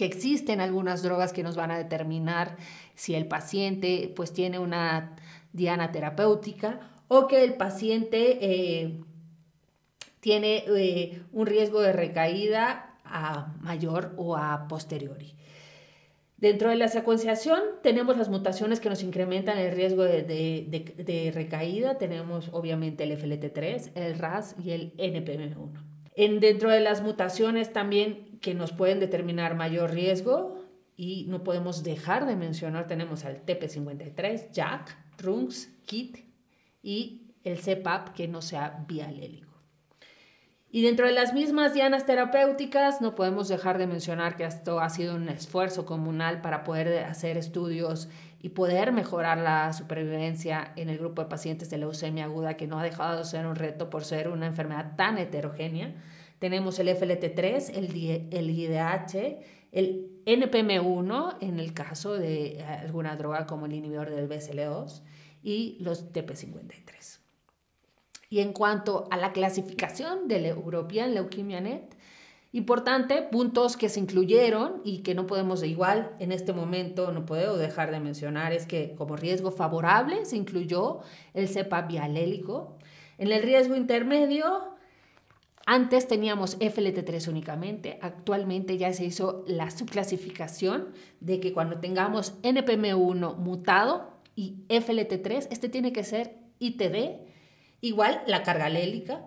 que 0.00 0.06
existen 0.06 0.62
algunas 0.62 1.02
drogas 1.02 1.34
que 1.34 1.42
nos 1.42 1.56
van 1.56 1.70
a 1.70 1.76
determinar 1.76 2.56
si 2.94 3.14
el 3.14 3.28
paciente 3.28 4.10
pues 4.16 4.32
tiene 4.32 4.58
una 4.58 5.14
diana 5.52 5.92
terapéutica 5.92 6.80
o 7.08 7.26
que 7.26 7.44
el 7.44 7.52
paciente 7.52 8.38
eh, 8.40 8.98
tiene 10.20 10.64
eh, 10.68 11.20
un 11.32 11.46
riesgo 11.46 11.82
de 11.82 11.92
recaída 11.92 12.94
a 13.04 13.52
mayor 13.60 14.14
o 14.16 14.38
a 14.38 14.68
posteriori. 14.68 15.34
Dentro 16.38 16.70
de 16.70 16.76
la 16.76 16.88
secuenciación 16.88 17.60
tenemos 17.82 18.16
las 18.16 18.30
mutaciones 18.30 18.80
que 18.80 18.88
nos 18.88 19.02
incrementan 19.02 19.58
el 19.58 19.72
riesgo 19.76 20.04
de, 20.04 21.30
recaída. 21.34 21.98
Tenemos 21.98 22.48
obviamente 22.52 23.04
el 23.04 23.20
FLT3, 23.20 23.90
el 23.96 24.18
RAS 24.18 24.56
y 24.64 24.70
el 24.70 24.96
NPM1. 24.96 25.72
En, 26.14 26.40
dentro 26.40 26.70
de 26.70 26.80
las 26.80 27.02
mutaciones 27.02 27.74
también 27.74 28.29
que 28.40 28.54
nos 28.54 28.72
pueden 28.72 29.00
determinar 29.00 29.54
mayor 29.54 29.92
riesgo 29.92 30.64
y 30.96 31.26
no 31.28 31.42
podemos 31.44 31.82
dejar 31.82 32.26
de 32.26 32.36
mencionar, 32.36 32.86
tenemos 32.86 33.24
al 33.24 33.44
TP53, 33.44 34.50
JAK, 34.52 34.96
RUNX, 35.18 35.68
KIT 35.86 36.18
y 36.82 37.34
el 37.44 37.58
CPAP 37.58 38.10
que 38.14 38.28
no 38.28 38.42
sea 38.42 38.84
bialélico. 38.86 39.50
Y 40.72 40.82
dentro 40.82 41.06
de 41.06 41.12
las 41.12 41.34
mismas 41.34 41.74
dianas 41.74 42.06
terapéuticas, 42.06 43.00
no 43.00 43.16
podemos 43.16 43.48
dejar 43.48 43.76
de 43.76 43.88
mencionar 43.88 44.36
que 44.36 44.44
esto 44.44 44.78
ha 44.78 44.88
sido 44.88 45.16
un 45.16 45.28
esfuerzo 45.28 45.84
comunal 45.84 46.42
para 46.42 46.62
poder 46.62 47.04
hacer 47.04 47.36
estudios 47.36 48.08
y 48.40 48.50
poder 48.50 48.92
mejorar 48.92 49.38
la 49.38 49.72
supervivencia 49.72 50.72
en 50.76 50.88
el 50.88 50.98
grupo 50.98 51.22
de 51.22 51.28
pacientes 51.28 51.70
de 51.70 51.78
leucemia 51.78 52.26
aguda, 52.26 52.56
que 52.56 52.68
no 52.68 52.78
ha 52.78 52.84
dejado 52.84 53.18
de 53.18 53.24
ser 53.24 53.46
un 53.46 53.56
reto 53.56 53.90
por 53.90 54.04
ser 54.04 54.28
una 54.28 54.46
enfermedad 54.46 54.94
tan 54.96 55.18
heterogénea. 55.18 55.92
Tenemos 56.40 56.78
el 56.80 56.88
FLT3, 56.88 57.76
el, 57.76 58.28
el 58.32 58.50
IDH, 58.50 59.38
el 59.72 60.10
NPM1 60.26 61.36
en 61.40 61.60
el 61.60 61.72
caso 61.74 62.14
de 62.14 62.64
alguna 62.64 63.14
droga 63.16 63.46
como 63.46 63.66
el 63.66 63.74
inhibidor 63.74 64.10
del 64.10 64.28
BCL2 64.28 65.02
y 65.42 65.76
los 65.80 66.12
TP53. 66.12 67.18
Y 68.30 68.40
en 68.40 68.52
cuanto 68.52 69.06
a 69.10 69.16
la 69.16 69.32
clasificación 69.32 70.28
del 70.28 70.46
European 70.46 71.14
Leukemia 71.14 71.60
Net, 71.60 71.94
importante, 72.52 73.22
puntos 73.22 73.76
que 73.76 73.88
se 73.88 74.00
incluyeron 74.00 74.80
y 74.84 75.02
que 75.02 75.14
no 75.14 75.26
podemos 75.26 75.60
de 75.60 75.68
igual 75.68 76.14
en 76.20 76.32
este 76.32 76.52
momento, 76.52 77.12
no 77.12 77.26
puedo 77.26 77.56
dejar 77.58 77.90
de 77.90 78.00
mencionar, 78.00 78.52
es 78.52 78.66
que 78.66 78.94
como 78.94 79.16
riesgo 79.16 79.50
favorable 79.50 80.24
se 80.24 80.36
incluyó 80.36 81.00
el 81.34 81.48
cepa 81.48 81.82
bialélico. 81.82 82.78
En 83.18 83.30
el 83.30 83.42
riesgo 83.42 83.76
intermedio, 83.76 84.74
antes 85.72 86.08
teníamos 86.08 86.58
FLT3 86.58 87.28
únicamente, 87.28 87.98
actualmente 88.02 88.76
ya 88.76 88.92
se 88.92 89.04
hizo 89.04 89.44
la 89.46 89.70
subclasificación 89.70 90.88
de 91.20 91.38
que 91.38 91.52
cuando 91.52 91.78
tengamos 91.78 92.40
NPM1 92.42 93.36
mutado 93.36 94.20
y 94.34 94.64
FLT3, 94.68 95.46
este 95.50 95.68
tiene 95.68 95.92
que 95.92 96.02
ser 96.02 96.38
ITD 96.58 97.30
Igual 97.80 98.22
la 98.26 98.42
carga 98.42 98.68
lélica. 98.68 99.26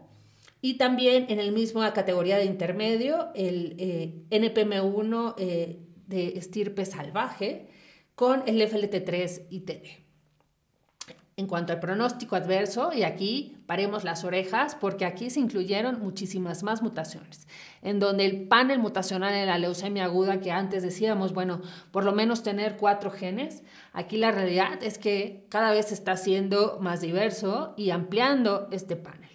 Y 0.62 0.76
también 0.76 1.26
en 1.30 1.40
el 1.40 1.52
mismo 1.52 1.82
categoría 1.94 2.38
de 2.38 2.46
intermedio, 2.46 3.30
el 3.36 3.76
eh, 3.80 4.24
NPM1 4.30 5.36
eh, 5.38 5.80
de 6.08 6.38
estirpe 6.38 6.86
salvaje 6.86 7.68
con 8.16 8.44
el 8.48 8.62
FLT3 8.62 9.48
ITD. 9.50 10.03
En 11.36 11.48
cuanto 11.48 11.74
al 11.74 11.80
pronóstico 11.80 12.36
adverso, 12.36 12.92
y 12.94 13.02
aquí 13.02 13.58
paremos 13.66 14.04
las 14.04 14.24
orejas 14.24 14.76
porque 14.76 15.04
aquí 15.04 15.32
se 15.32 15.40
incluyeron 15.40 16.00
muchísimas 16.00 16.62
más 16.62 16.84
mutaciones, 16.84 17.48
en 17.82 18.00
donde 18.00 18.26
el 18.26 18.48
panel 18.48 18.78
mutacional 18.78 19.34
en 19.34 19.48
la 19.48 19.58
leucemia 19.58 20.06
aguda 20.06 20.42
que 20.42 20.52
antes 20.52 20.84
decíamos, 20.84 21.34
bueno, 21.34 21.62
por 21.92 22.04
lo 22.04 22.12
menos 22.12 22.44
tener 22.44 22.78
cuatro 22.78 23.10
genes, 23.10 23.64
aquí 23.94 24.18
la 24.18 24.32
realidad 24.32 24.84
es 24.84 25.00
que 25.00 25.48
cada 25.50 25.72
vez 25.72 25.92
está 25.92 26.12
haciendo 26.12 26.78
más 26.80 27.02
diverso 27.02 27.74
y 27.78 27.90
ampliando 27.90 28.68
este 28.72 28.96
panel. 28.96 29.32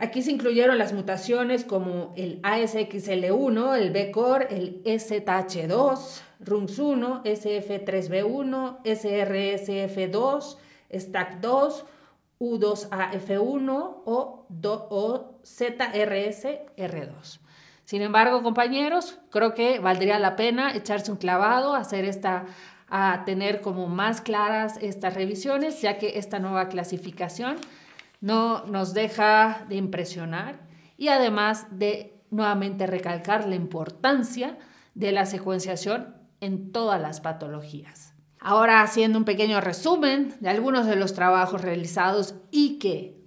Aquí 0.00 0.22
se 0.22 0.30
incluyeron 0.30 0.78
las 0.78 0.92
mutaciones 0.92 1.64
como 1.64 2.12
el 2.16 2.40
ASXL1, 2.42 3.76
el 3.78 3.90
BCOR, 3.90 4.46
el 4.48 4.80
STH2, 4.84 6.20
RUNX1, 6.44 7.22
SF3B1, 7.24 8.82
SRSF2, 8.84 10.56
STAC2, 10.90 11.82
U2AF1 12.38 13.70
o, 14.04 14.46
o 14.90 15.34
ZRSR2. 15.42 17.40
Sin 17.84 18.02
embargo, 18.02 18.44
compañeros, 18.44 19.18
creo 19.30 19.54
que 19.54 19.80
valdría 19.80 20.20
la 20.20 20.36
pena 20.36 20.76
echarse 20.76 21.10
un 21.10 21.16
clavado, 21.16 21.74
hacer 21.74 22.04
esta, 22.04 22.46
a 22.88 23.24
tener 23.24 23.60
como 23.62 23.88
más 23.88 24.20
claras 24.20 24.78
estas 24.80 25.14
revisiones, 25.14 25.82
ya 25.82 25.98
que 25.98 26.18
esta 26.18 26.38
nueva 26.38 26.68
clasificación 26.68 27.56
no 28.20 28.64
nos 28.66 28.94
deja 28.94 29.64
de 29.68 29.76
impresionar 29.76 30.66
y 30.96 31.08
además 31.08 31.66
de 31.70 32.20
nuevamente 32.30 32.86
recalcar 32.86 33.46
la 33.46 33.54
importancia 33.54 34.58
de 34.94 35.12
la 35.12 35.26
secuenciación 35.26 36.16
en 36.40 36.72
todas 36.72 37.00
las 37.00 37.20
patologías. 37.20 38.14
Ahora 38.40 38.82
haciendo 38.82 39.18
un 39.18 39.24
pequeño 39.24 39.60
resumen 39.60 40.34
de 40.40 40.48
algunos 40.48 40.86
de 40.86 40.96
los 40.96 41.12
trabajos 41.14 41.62
realizados 41.62 42.34
y 42.50 42.78
que, 42.78 43.20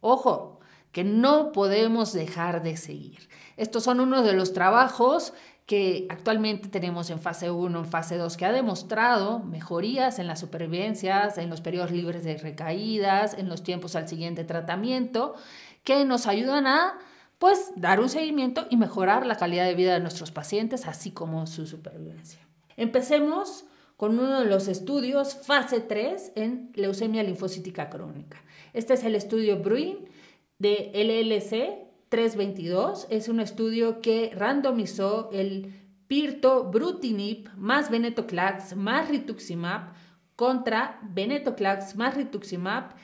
ojo, 0.00 0.60
que 0.92 1.04
no 1.04 1.52
podemos 1.52 2.12
dejar 2.12 2.62
de 2.62 2.76
seguir. 2.76 3.28
Estos 3.56 3.84
son 3.84 4.00
unos 4.00 4.24
de 4.24 4.34
los 4.34 4.52
trabajos 4.52 5.32
que 5.72 6.06
actualmente 6.10 6.68
tenemos 6.68 7.08
en 7.08 7.18
fase 7.18 7.50
1, 7.50 7.78
en 7.78 7.86
fase 7.86 8.18
2, 8.18 8.36
que 8.36 8.44
ha 8.44 8.52
demostrado 8.52 9.38
mejorías 9.38 10.18
en 10.18 10.26
las 10.26 10.38
supervivencias, 10.38 11.38
en 11.38 11.48
los 11.48 11.62
periodos 11.62 11.90
libres 11.90 12.24
de 12.24 12.36
recaídas, 12.36 13.32
en 13.32 13.48
los 13.48 13.62
tiempos 13.62 13.96
al 13.96 14.06
siguiente 14.06 14.44
tratamiento, 14.44 15.34
que 15.82 16.04
nos 16.04 16.26
ayudan 16.26 16.66
a 16.66 16.98
pues 17.38 17.72
dar 17.74 18.00
un 18.00 18.10
seguimiento 18.10 18.66
y 18.68 18.76
mejorar 18.76 19.24
la 19.24 19.36
calidad 19.36 19.64
de 19.64 19.74
vida 19.74 19.94
de 19.94 20.00
nuestros 20.00 20.30
pacientes, 20.30 20.86
así 20.86 21.10
como 21.10 21.46
su 21.46 21.66
supervivencia. 21.66 22.46
Empecemos 22.76 23.64
con 23.96 24.18
uno 24.18 24.40
de 24.40 24.50
los 24.50 24.68
estudios 24.68 25.36
fase 25.36 25.80
3 25.80 26.32
en 26.34 26.70
leucemia 26.74 27.22
linfocítica 27.22 27.88
crónica. 27.88 28.44
Este 28.74 28.92
es 28.92 29.04
el 29.04 29.14
estudio 29.14 29.60
Bruin 29.60 30.06
de 30.58 30.90
LLC 30.92 31.91
322. 32.12 33.06
Es 33.08 33.30
un 33.30 33.40
estudio 33.40 34.02
que 34.02 34.32
randomizó 34.36 35.30
el 35.32 35.72
pirtobrutinib 36.08 37.48
más 37.56 37.90
venetoclax 37.90 38.76
más 38.76 39.08
rituximab 39.08 39.94
contra 40.36 40.98
venetoclax 41.04 41.96
más 41.96 42.14
rituximab 42.14 42.94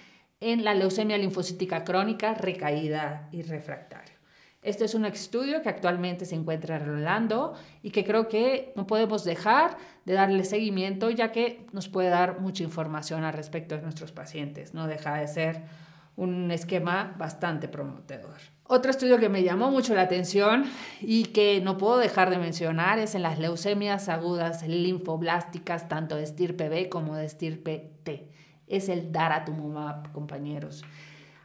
en 0.41 0.63
la 0.63 0.75
leucemia 0.75 1.17
linfocítica 1.17 1.85
crónica 1.85 2.35
recaída 2.35 3.31
y 3.33 3.41
refractaria. 3.41 4.13
Este 4.61 4.85
es 4.85 4.95
un 4.95 5.07
estudio 5.07 5.63
que 5.63 5.71
actualmente 5.71 6.27
se 6.27 6.35
encuentra 6.35 6.79
rolando 6.79 7.55
y 7.83 7.93
que 7.93 8.05
creo 8.05 8.29
que 8.29 8.75
no 8.77 8.87
podemos 8.87 9.25
dejar 9.25 9.79
de 10.05 10.13
darle 10.13 10.45
seguimiento 10.45 11.09
ya 11.09 11.33
que 11.33 11.65
nos 11.73 11.89
puede 11.89 12.11
dar 12.11 12.41
mucha 12.41 12.63
información 12.63 13.25
al 13.25 13.33
respecto 13.33 13.75
de 13.75 13.81
nuestros 13.81 14.13
pacientes. 14.13 14.75
No 14.75 14.87
deja 14.87 15.17
de 15.17 15.29
ser 15.29 15.88
un 16.19 16.51
esquema 16.51 17.15
bastante 17.17 17.69
prometedor. 17.69 18.35
Otro 18.65 18.91
estudio 18.91 19.19
que 19.19 19.29
me 19.29 19.45
llamó 19.45 19.71
mucho 19.71 19.95
la 19.95 20.03
atención 20.03 20.65
y 21.01 21.27
que 21.27 21.61
no 21.61 21.79
puedo 21.79 21.97
dejar 21.97 22.29
de 22.29 22.39
mencionar 22.39 22.99
es 22.99 23.15
en 23.15 23.23
las 23.23 23.39
leucemias 23.39 24.09
agudas 24.09 24.67
linfoblásticas, 24.67 25.89
tanto 25.89 26.17
de 26.17 26.25
estirpe 26.25 26.69
B 26.69 26.89
como 26.89 27.15
de 27.15 27.25
estirpe 27.25 27.93
T. 28.03 28.33
Es 28.67 28.89
el 28.89 29.13
daratumumab, 29.13 30.11
compañeros. 30.11 30.85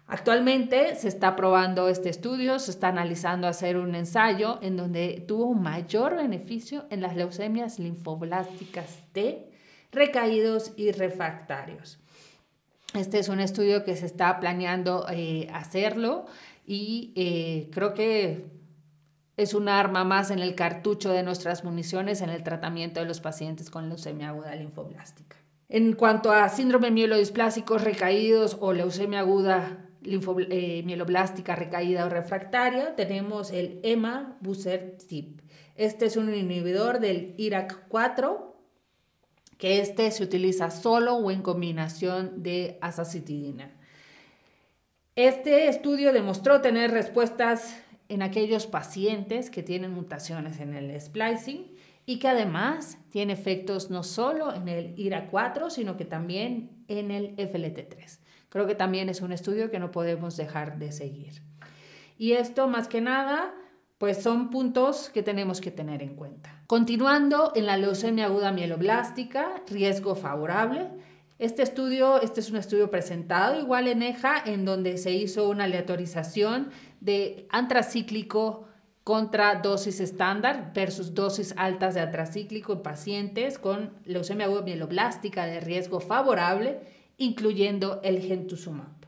Actualmente 0.08 0.96
se 0.96 1.08
está 1.08 1.36
probando 1.36 1.88
este 1.88 2.10
estudio, 2.10 2.58
se 2.58 2.72
está 2.72 2.88
analizando 2.88 3.48
hacer 3.48 3.78
un 3.78 3.94
ensayo 3.94 4.58
en 4.64 4.76
donde 4.76 5.24
tuvo 5.28 5.54
mayor 5.54 6.16
beneficio 6.16 6.86
en 6.90 7.02
las 7.02 7.16
leucemias 7.16 7.78
linfoblásticas 7.78 9.04
T, 9.12 9.52
recaídos 9.92 10.74
y 10.78 10.92
refractarios. 10.92 12.03
Este 12.94 13.18
es 13.18 13.30
un 13.30 13.40
estudio 13.40 13.84
que 13.84 13.96
se 13.96 14.06
está 14.06 14.40
planeando 14.40 15.08
eh, 15.10 15.48
hacerlo 15.52 16.26
y 16.66 17.12
eh, 17.16 17.70
creo 17.72 17.94
que 17.96 18.46
es 19.36 19.56
un 19.56 19.68
arma 19.68 20.04
más 20.04 20.30
en 20.30 20.40
el 20.40 20.54
cartucho 20.54 21.12
de 21.12 21.24
nuestras 21.24 21.64
municiones 21.64 22.22
en 22.22 22.30
el 22.30 22.44
tratamiento 22.44 23.00
de 23.00 23.08
los 23.08 23.20
pacientes 23.20 23.72
con 23.72 23.90
leucemia 23.90 24.30
aguda 24.30 24.54
linfoblástica. 24.56 25.38
En 25.70 25.94
cuanto 25.94 26.32
a 26.32 26.48
síndrome 26.50 26.92
mielodisplásicos 26.92 27.84
recaídos 27.84 28.58
o 28.60 28.74
leucemia 28.74 29.22
aguda 29.22 29.90
eh, 30.04 30.84
mieloblástica 30.86 31.56
recaída 31.56 32.06
o 32.06 32.10
refractaria, 32.10 32.96
tenemos 32.96 33.52
el 33.52 33.80
EMA 33.82 34.38
Busertib. 34.42 35.42
Este 35.76 36.06
es 36.06 36.16
un 36.16 36.32
inhibidor 36.32 37.00
del 37.00 37.36
IRAC4, 37.38 38.53
que 39.64 39.80
este 39.80 40.12
se 40.12 40.26
utiliza 40.26 40.70
solo 40.72 41.16
o 41.16 41.32
en 41.32 41.42
combinación 41.42 42.44
de 42.44 42.78
azacitidina. 42.82 43.72
Este 45.16 45.70
estudio 45.70 46.12
demostró 46.12 46.60
tener 46.60 46.92
respuestas 46.92 47.82
en 48.10 48.24
aquellos 48.24 48.68
pacientes 48.68 49.50
que 49.50 49.64
tienen 49.64 49.94
mutaciones 49.94 50.60
en 50.60 50.74
el 50.74 51.00
splicing 51.00 51.78
y 52.06 52.20
que 52.20 52.28
además 52.28 52.98
tiene 53.10 53.32
efectos 53.32 53.90
no 53.90 54.04
solo 54.04 54.54
en 54.54 54.68
el 54.68 54.98
IRA4, 54.98 55.70
sino 55.70 55.96
que 55.96 56.04
también 56.04 56.84
en 56.90 57.10
el 57.10 57.34
FLT3. 57.38 58.20
Creo 58.50 58.68
que 58.68 58.76
también 58.76 59.08
es 59.08 59.22
un 59.22 59.32
estudio 59.32 59.72
que 59.72 59.80
no 59.80 59.92
podemos 59.92 60.36
dejar 60.36 60.78
de 60.78 60.92
seguir. 60.92 61.42
Y 62.18 62.34
esto 62.34 62.68
más 62.68 62.90
que 62.90 63.00
nada, 63.00 63.56
pues 63.98 64.22
son 64.22 64.50
puntos 64.50 65.10
que 65.10 65.24
tenemos 65.24 65.62
que 65.62 65.72
tener 65.72 66.02
en 66.02 66.16
cuenta. 66.16 66.62
Continuando 66.68 67.54
en 67.56 67.66
la 67.66 67.78
leucemia 67.78 68.26
aguda 68.26 68.52
mieloblástica, 68.52 69.64
riesgo 69.68 70.16
favorable. 70.16 70.90
Este 71.40 71.64
estudio, 71.64 72.22
este 72.22 72.40
es 72.40 72.50
un 72.52 72.58
estudio 72.58 72.92
presentado 72.92 73.60
igual 73.60 73.88
en 73.88 74.02
EJA, 74.02 74.44
en 74.46 74.66
donde 74.66 74.98
se 74.98 75.12
hizo 75.12 75.50
una 75.50 75.66
aleatorización 75.66 76.70
de 77.00 77.48
antracíclico 77.50 78.68
contra 79.04 79.56
dosis 79.56 80.00
estándar 80.00 80.72
versus 80.74 81.14
dosis 81.14 81.54
altas 81.58 81.94
de 81.94 82.02
antracíclico 82.02 82.74
en 82.74 82.84
pacientes 82.84 83.58
con 83.58 83.92
leucemia 84.06 84.46
aguda 84.46 84.62
mieloblástica 84.62 85.46
de 85.46 85.60
riesgo 85.60 86.00
favorable, 86.00 86.80
incluyendo 87.18 88.00
el 88.04 88.22
gentuzumab. 88.22 89.03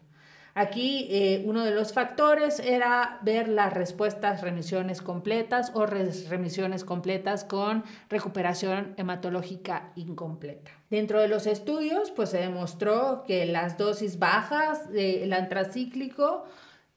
Aquí 0.57 1.07
eh, 1.09 1.43
uno 1.45 1.65
de 1.65 1.71
los 1.71 1.91
factores 1.91 2.61
era 2.61 3.19
ver 3.23 3.49
las 3.49 3.73
respuestas 3.73 4.39
remisiones 4.39 5.01
completas 5.01 5.73
o 5.73 5.85
remisiones 5.85 6.85
completas 6.85 7.43
con 7.43 7.83
recuperación 8.09 8.93
hematológica 8.95 9.91
incompleta. 9.97 10.71
Dentro 10.89 11.19
de 11.19 11.27
los 11.27 11.45
estudios, 11.45 12.09
pues 12.11 12.29
se 12.29 12.37
demostró 12.37 13.25
que 13.27 13.45
las 13.45 13.77
dosis 13.77 14.17
bajas 14.17 14.89
del 14.93 15.33
antracíclico 15.33 16.45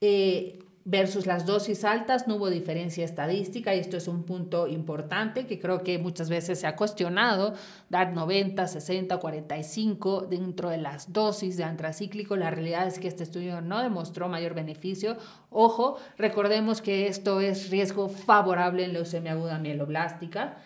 eh, 0.01 0.61
versus 0.91 1.27
las 1.27 1.45
dosis 1.45 1.85
altas 1.85 2.27
no 2.27 2.37
hubo 2.37 2.49
diferencia 2.49 3.05
estadística 3.05 3.75
y 3.75 3.79
esto 3.79 3.99
es 3.99 4.09
un 4.09 4.23
punto 4.23 4.67
importante 4.67 5.47
que 5.47 5.59
creo 5.59 5.83
que 5.85 5.99
muchas 5.99 6.31
veces 6.31 6.61
se 6.61 6.67
ha 6.67 6.77
cuestionado, 6.77 7.53
dar 7.91 8.15
90, 8.15 8.67
60, 8.67 9.19
45 9.19 10.23
dentro 10.23 10.71
de 10.71 10.79
las 10.79 11.13
dosis 11.13 11.59
de 11.59 11.65
antracíclico. 11.65 12.37
La 12.37 12.51
realidad 12.51 12.87
es 12.87 12.99
que 12.99 13.07
este 13.07 13.25
estudio 13.25 13.61
no 13.61 13.83
demostró 13.83 14.31
mayor 14.31 14.55
beneficio. 14.55 15.19
Ojo, 15.51 15.99
recordemos 16.17 16.81
que 16.81 17.07
esto 17.07 17.43
es 17.43 17.69
riesgo 17.69 18.09
favorable 18.09 18.85
en 18.85 18.95
leucemia 18.95 19.33
aguda 19.33 19.59
mieloblástica. 19.59 20.57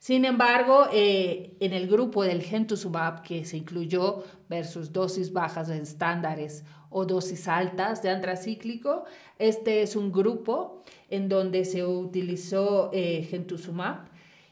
Sin 0.00 0.24
embargo, 0.24 0.86
eh, 0.92 1.56
en 1.60 1.72
el 1.72 1.86
grupo 1.86 2.24
del 2.24 2.42
Gentusumab 2.42 3.22
que 3.22 3.44
se 3.44 3.56
incluyó 3.56 4.24
versus 4.48 4.92
dosis 4.92 5.32
bajas 5.32 5.68
de 5.68 5.78
estándares 5.78 6.64
o 6.90 7.04
dosis 7.04 7.48
altas 7.48 8.02
de 8.02 8.10
antracíclico, 8.10 9.04
este 9.38 9.82
es 9.82 9.96
un 9.96 10.12
grupo 10.12 10.82
en 11.10 11.28
donde 11.28 11.64
se 11.64 11.84
utilizó 11.84 12.90
eh, 12.92 13.26
Gentusumab 13.28 14.08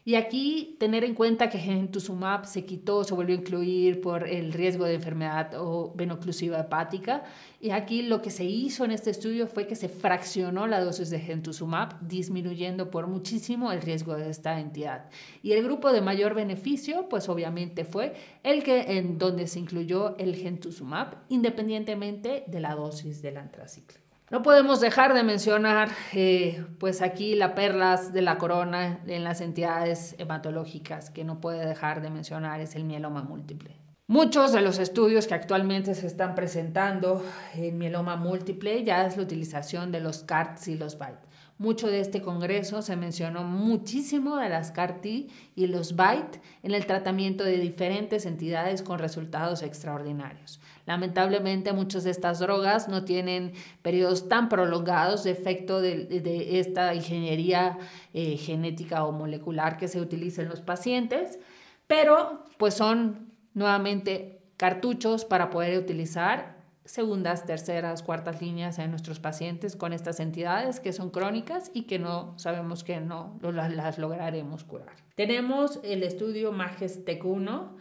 y 0.07 0.15
aquí 0.15 0.77
tener 0.79 1.03
en 1.03 1.13
cuenta 1.13 1.49
que 1.49 1.57
gentusumab 1.57 2.45
se 2.45 2.63
quitó, 2.63 3.03
se 3.03 3.13
volvió 3.13 3.35
a 3.35 3.39
incluir 3.39 3.99
por 3.99 4.25
el 4.25 4.53
riesgo 4.53 4.85
de 4.85 4.93
enfermedad 4.93 5.55
o 5.57 5.91
venoclusiva 5.95 6.61
hepática. 6.61 7.25
Y 7.59 7.71
aquí 7.71 8.03
lo 8.03 8.21
que 8.21 8.29
se 8.29 8.45
hizo 8.45 8.85
en 8.85 8.91
este 8.91 9.09
estudio 9.09 9.47
fue 9.47 9.67
que 9.67 9.75
se 9.75 9.89
fraccionó 9.89 10.65
la 10.65 10.79
dosis 10.79 11.09
de 11.09 11.19
gentusumab, 11.19 11.99
disminuyendo 12.07 12.89
por 12.89 13.07
muchísimo 13.07 13.73
el 13.73 13.81
riesgo 13.81 14.15
de 14.15 14.29
esta 14.29 14.61
entidad. 14.61 15.09
Y 15.43 15.51
el 15.51 15.61
grupo 15.61 15.91
de 15.91 15.99
mayor 15.99 16.35
beneficio, 16.35 17.09
pues 17.09 17.27
obviamente 17.27 17.83
fue 17.83 18.13
el 18.43 18.63
que 18.63 18.97
en 18.97 19.17
donde 19.17 19.45
se 19.45 19.59
incluyó 19.59 20.17
el 20.19 20.37
gentusumab, 20.37 21.17
independientemente 21.27 22.45
de 22.47 22.61
la 22.61 22.75
dosis 22.75 23.21
del 23.21 23.35
antraciclo. 23.35 24.06
No 24.29 24.41
podemos 24.41 24.81
dejar 24.81 25.13
de 25.13 25.23
mencionar, 25.23 25.89
eh, 26.11 26.65
pues 26.79 27.01
aquí 27.01 27.35
la 27.35 27.55
perlas 27.55 28.11
de 28.11 28.21
la 28.21 28.37
corona 28.37 28.99
en 29.07 29.23
las 29.23 29.39
entidades 29.39 30.15
hematológicas 30.17 31.09
que 31.09 31.23
no 31.23 31.39
puede 31.39 31.65
dejar 31.65 32.01
de 32.01 32.09
mencionar 32.09 32.59
es 32.59 32.75
el 32.75 32.83
mieloma 32.83 33.23
múltiple. 33.23 33.77
Muchos 34.05 34.51
de 34.51 34.59
los 34.59 34.79
estudios 34.79 35.27
que 35.27 35.33
actualmente 35.33 35.95
se 35.95 36.07
están 36.07 36.35
presentando 36.35 37.23
en 37.55 37.77
mieloma 37.77 38.17
múltiple 38.17 38.83
ya 38.83 39.05
es 39.05 39.15
la 39.15 39.23
utilización 39.23 39.93
de 39.93 40.01
los 40.01 40.23
CARTs 40.23 40.67
y 40.67 40.75
los 40.75 40.99
BITE. 40.99 41.25
Mucho 41.59 41.87
de 41.87 42.01
este 42.01 42.21
congreso 42.21 42.83
se 42.83 42.95
mencionó 42.95 43.43
muchísimo 43.43 44.37
de 44.37 44.47
las 44.47 44.71
CAR-T 44.71 45.27
y 45.55 45.67
los 45.67 45.95
BITE 45.95 46.39
en 46.61 46.75
el 46.75 46.85
tratamiento 46.85 47.43
de 47.43 47.57
diferentes 47.57 48.27
entidades 48.27 48.83
con 48.83 48.99
resultados 48.99 49.63
extraordinarios. 49.63 50.59
Lamentablemente 50.85 51.73
muchas 51.73 52.03
de 52.03 52.11
estas 52.11 52.37
drogas 52.37 52.89
no 52.89 53.05
tienen 53.05 53.53
periodos 53.81 54.29
tan 54.29 54.49
prolongados 54.49 55.23
de 55.23 55.31
efecto 55.31 55.81
de, 55.81 56.59
esta 56.59 56.93
ingeniería 56.93 57.79
eh, 58.13 58.37
genética 58.37 59.03
o 59.03 59.11
molecular 59.11 59.77
que 59.77 59.87
se 59.87 59.99
utiliza 59.99 60.43
en 60.43 60.49
los 60.49 60.61
pacientes, 60.61 61.39
pero 61.87 62.45
pues 62.59 62.75
son 62.75 63.31
nuevamente 63.55 64.43
cartuchos 64.57 65.25
para 65.25 65.49
poder 65.49 65.79
utilizar 65.79 66.56
segundas, 66.87 67.45
terceras, 67.45 68.01
cuartas 68.01 68.41
líneas 68.41 68.79
en 68.79 68.89
nuestros 68.89 69.19
pacientes 69.19 69.75
con 69.75 69.93
estas 69.93 70.19
entidades 70.19 70.79
que 70.79 70.93
son 70.93 71.09
crónicas 71.09 71.69
y 71.73 71.83
que 71.83 71.99
no 71.99 72.33
sabemos 72.37 72.83
que 72.83 72.99
no 72.99 73.37
las, 73.41 73.71
las 73.73 73.97
lograremos 73.97 74.63
curar. 74.63 74.95
Tenemos 75.15 75.79
el 75.83 76.03
estudio 76.03 76.51
MAGES-TEC 76.51 77.23
1 77.23 77.77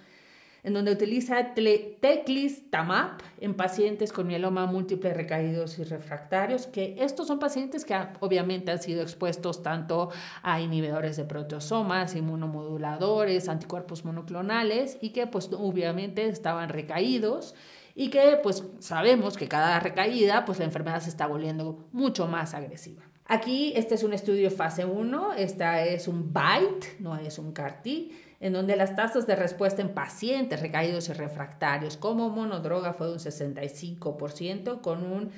en 0.67 0.75
donde 0.75 0.91
utiliza 0.91 1.55
teclistamab 1.55 3.23
en 3.41 3.55
pacientes 3.55 4.13
con 4.13 4.27
mieloma 4.27 4.67
múltiple 4.67 5.15
recaídos 5.15 5.79
y 5.79 5.85
refractarios, 5.85 6.67
que 6.67 6.97
estos 6.99 7.29
son 7.29 7.39
pacientes 7.39 7.85
que 7.85 7.97
obviamente 8.19 8.73
han 8.73 8.83
sido 8.83 9.03
expuestos 9.03 9.63
tanto 9.63 10.11
a 10.43 10.61
inhibidores 10.61 11.17
de 11.17 11.25
proteosomas, 11.25 12.17
inmunomoduladores, 12.17 13.49
anticuerpos 13.49 14.05
monoclonales 14.05 14.99
y 15.01 15.11
que 15.11 15.29
pues 15.29 15.49
obviamente 15.53 16.27
estaban 16.27 16.69
recaídos 16.69 17.55
y 17.99 18.11
que 18.11 18.39
pues 18.43 18.63
sabemos 18.79 19.39
que 19.39 19.49
cada 19.49 19.81
recaída 19.81 20.45
pues 20.45 20.59
la 20.59 20.67
enfermedad 20.67 21.01
se 21.01 21.09
está 21.09 21.27
volviendo 21.27 21.89
mucho 21.93 22.29
más 22.29 22.53
agresiva. 22.53 23.03
Aquí 23.25 23.73
este 23.75 23.97
es 23.97 24.05
un 24.05 24.13
estudio 24.13 24.51
fase 24.51 24.85
1, 24.85 25.33
esta 25.33 25.83
es 25.83 26.07
un 26.07 26.33
BITE, 26.33 26.99
no 27.01 27.17
es 27.17 27.39
un 27.39 27.53
CAR-T, 27.53 28.11
en 28.39 28.53
donde 28.53 28.77
las 28.77 28.95
tasas 28.95 29.27
de 29.27 29.35
respuesta 29.35 29.81
en 29.81 29.95
pacientes 29.95 30.61
recaídos 30.61 31.09
y 31.09 31.15
refractarios 31.15 31.97
como 31.97 32.29
monodroga 32.29 32.93
fue 32.93 33.07
de 33.07 33.15
un 33.15 33.19
65% 33.19 34.83
con 34.83 35.03
una 35.03 35.31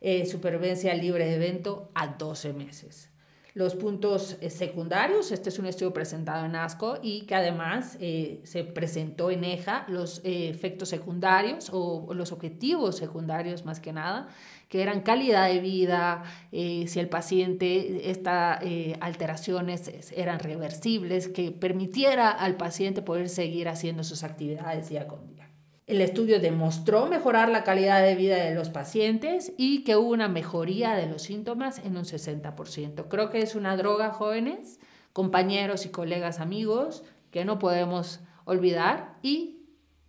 eh, 0.00 0.24
supervivencia 0.24 0.94
libre 0.94 1.26
de 1.26 1.34
evento 1.34 1.90
a 1.94 2.06
12 2.06 2.52
meses. 2.52 3.10
Los 3.54 3.76
puntos 3.76 4.36
eh, 4.40 4.50
secundarios, 4.50 5.30
este 5.30 5.48
es 5.48 5.60
un 5.60 5.66
estudio 5.66 5.92
presentado 5.92 6.44
en 6.44 6.56
ASCO 6.56 6.98
y 7.00 7.22
que 7.22 7.36
además 7.36 7.96
eh, 8.00 8.40
se 8.42 8.64
presentó 8.64 9.30
en 9.30 9.44
EJA 9.44 9.84
los 9.86 10.20
efectos 10.24 10.88
secundarios 10.88 11.70
o, 11.72 12.12
los 12.14 12.32
objetivos 12.32 12.96
secundarios 12.96 13.64
más 13.64 13.78
que 13.78 13.92
nada, 13.92 14.28
que 14.68 14.82
eran 14.82 15.02
calidad 15.02 15.48
de 15.48 15.60
vida, 15.60 16.24
eh, 16.50 16.86
si 16.88 16.98
el 16.98 17.08
paciente, 17.08 18.10
estas 18.10 18.58
eh, 18.62 18.96
alteraciones 19.00 20.12
eran 20.16 20.40
reversibles, 20.40 21.28
que 21.28 21.52
permitiera 21.52 22.30
al 22.30 22.56
paciente 22.56 23.00
poder 23.00 23.28
seguir 23.28 23.68
haciendo 23.68 24.02
sus 24.02 24.24
actividades 24.24 24.88
día 24.88 25.06
con 25.06 25.28
día. 25.28 25.43
El 25.86 26.00
estudio 26.00 26.40
demostró 26.40 27.06
mejorar 27.06 27.50
la 27.50 27.62
calidad 27.62 28.02
de 28.02 28.14
vida 28.14 28.36
de 28.36 28.54
los 28.54 28.70
pacientes 28.70 29.52
y 29.58 29.84
que 29.84 29.96
hubo 29.96 30.12
una 30.12 30.28
mejoría 30.28 30.94
de 30.94 31.06
los 31.06 31.22
síntomas 31.22 31.78
en 31.78 31.98
un 31.98 32.04
60%. 32.04 33.08
Creo 33.08 33.28
que 33.28 33.40
es 33.40 33.54
una 33.54 33.76
droga, 33.76 34.10
jóvenes, 34.10 34.80
compañeros 35.12 35.84
y 35.84 35.90
colegas 35.90 36.40
amigos, 36.40 37.04
que 37.30 37.44
no 37.44 37.58
podemos 37.58 38.20
olvidar 38.46 39.18
y 39.22 39.66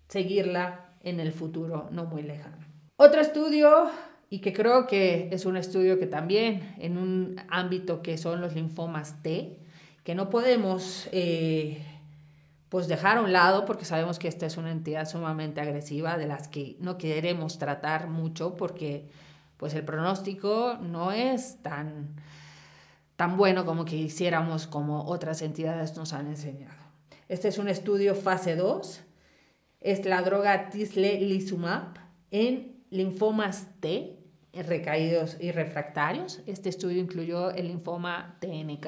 seguirla 0.08 0.92
en 1.04 1.20
el 1.20 1.34
futuro 1.34 1.90
no 1.92 2.06
muy 2.06 2.24
lejano. 2.24 2.66
Otro 2.96 3.20
estudio 3.20 3.90
y 4.30 4.40
que 4.40 4.54
creo 4.54 4.88
que 4.88 5.28
es 5.34 5.46
un 5.46 5.58
estudio 5.58 6.00
que 6.00 6.08
también 6.08 6.74
en 6.80 6.98
un 6.98 7.42
ámbito 7.50 8.02
que 8.02 8.18
son 8.18 8.40
los 8.40 8.56
linfomas 8.56 9.22
T, 9.22 9.60
que 10.06 10.16
no 10.16 10.30
podemos 10.30 11.10
eh, 11.12 11.82
pues 12.70 12.88
dejar 12.88 13.18
a 13.18 13.22
un 13.22 13.32
lado 13.32 13.66
porque 13.66 13.86
sabemos 13.86 14.20
que 14.20 14.28
esta 14.28 14.46
es 14.46 14.58
una 14.58 14.72
entidad 14.72 15.08
sumamente 15.08 15.62
agresiva 15.62 16.18
de 16.18 16.28
las 16.28 16.48
que 16.48 16.76
no 16.80 16.98
queremos 16.98 17.58
tratar 17.58 18.08
mucho 18.08 18.56
porque 18.56 19.08
pues 19.58 19.74
el 19.74 19.86
pronóstico 19.86 20.78
no 20.82 21.12
es 21.12 21.62
tan, 21.62 22.16
tan 23.16 23.38
bueno 23.38 23.66
como 23.66 23.86
quisiéramos 23.86 24.68
como 24.68 25.06
otras 25.06 25.42
entidades 25.42 25.96
nos 25.96 26.14
han 26.14 26.28
enseñado. 26.28 26.86
Este 27.30 27.48
es 27.48 27.58
un 27.58 27.70
estudio 27.70 28.14
fase 28.16 28.56
2, 28.56 29.02
es 29.82 30.06
la 30.06 30.22
droga 30.22 30.70
tislelizumab 30.70 31.98
en 32.32 32.84
linfomas 32.90 33.68
T, 33.80 34.20
recaídos 34.64 35.38
y 35.40 35.52
refractarios. 35.52 36.42
Este 36.46 36.70
estudio 36.70 37.00
incluyó 37.00 37.52
el 37.52 37.68
linfoma 37.68 38.38
TNK, 38.40 38.88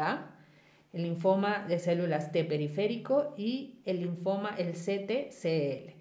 el 0.97 1.03
linfoma 1.03 1.65
de 1.67 1.79
células 1.79 2.31
T 2.31 2.43
periférico 2.43 3.33
y 3.37 3.79
el 3.85 4.01
linfoma, 4.01 4.55
el 4.57 4.73
CTCL. 4.73 5.95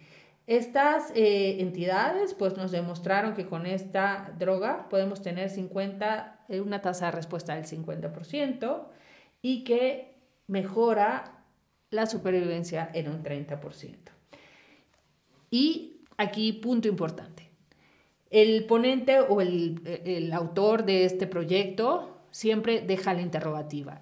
Estas 0.46 1.10
eh, 1.14 1.60
entidades 1.60 2.34
pues, 2.34 2.56
nos 2.56 2.70
demostraron 2.70 3.34
que 3.34 3.46
con 3.46 3.66
esta 3.66 4.32
droga 4.38 4.88
podemos 4.88 5.20
tener 5.20 5.50
50, 5.50 6.46
eh, 6.48 6.60
una 6.60 6.80
tasa 6.80 7.06
de 7.06 7.12
respuesta 7.12 7.54
del 7.56 7.64
50% 7.64 8.86
y 9.42 9.64
que 9.64 10.14
mejora 10.46 11.44
la 11.90 12.06
supervivencia 12.06 12.88
en 12.94 13.08
un 13.08 13.22
30%. 13.22 13.96
Y 15.50 16.02
aquí 16.16 16.52
punto 16.52 16.88
importante. 16.88 17.50
El 18.30 18.66
ponente 18.66 19.20
o 19.20 19.40
el, 19.40 20.30
autor 20.32 20.84
de 20.84 21.04
este 21.04 21.26
proyecto 21.26 22.18
siempre 22.30 22.80
deja 22.80 23.14
la 23.14 23.22
interrogativa. 23.22 24.00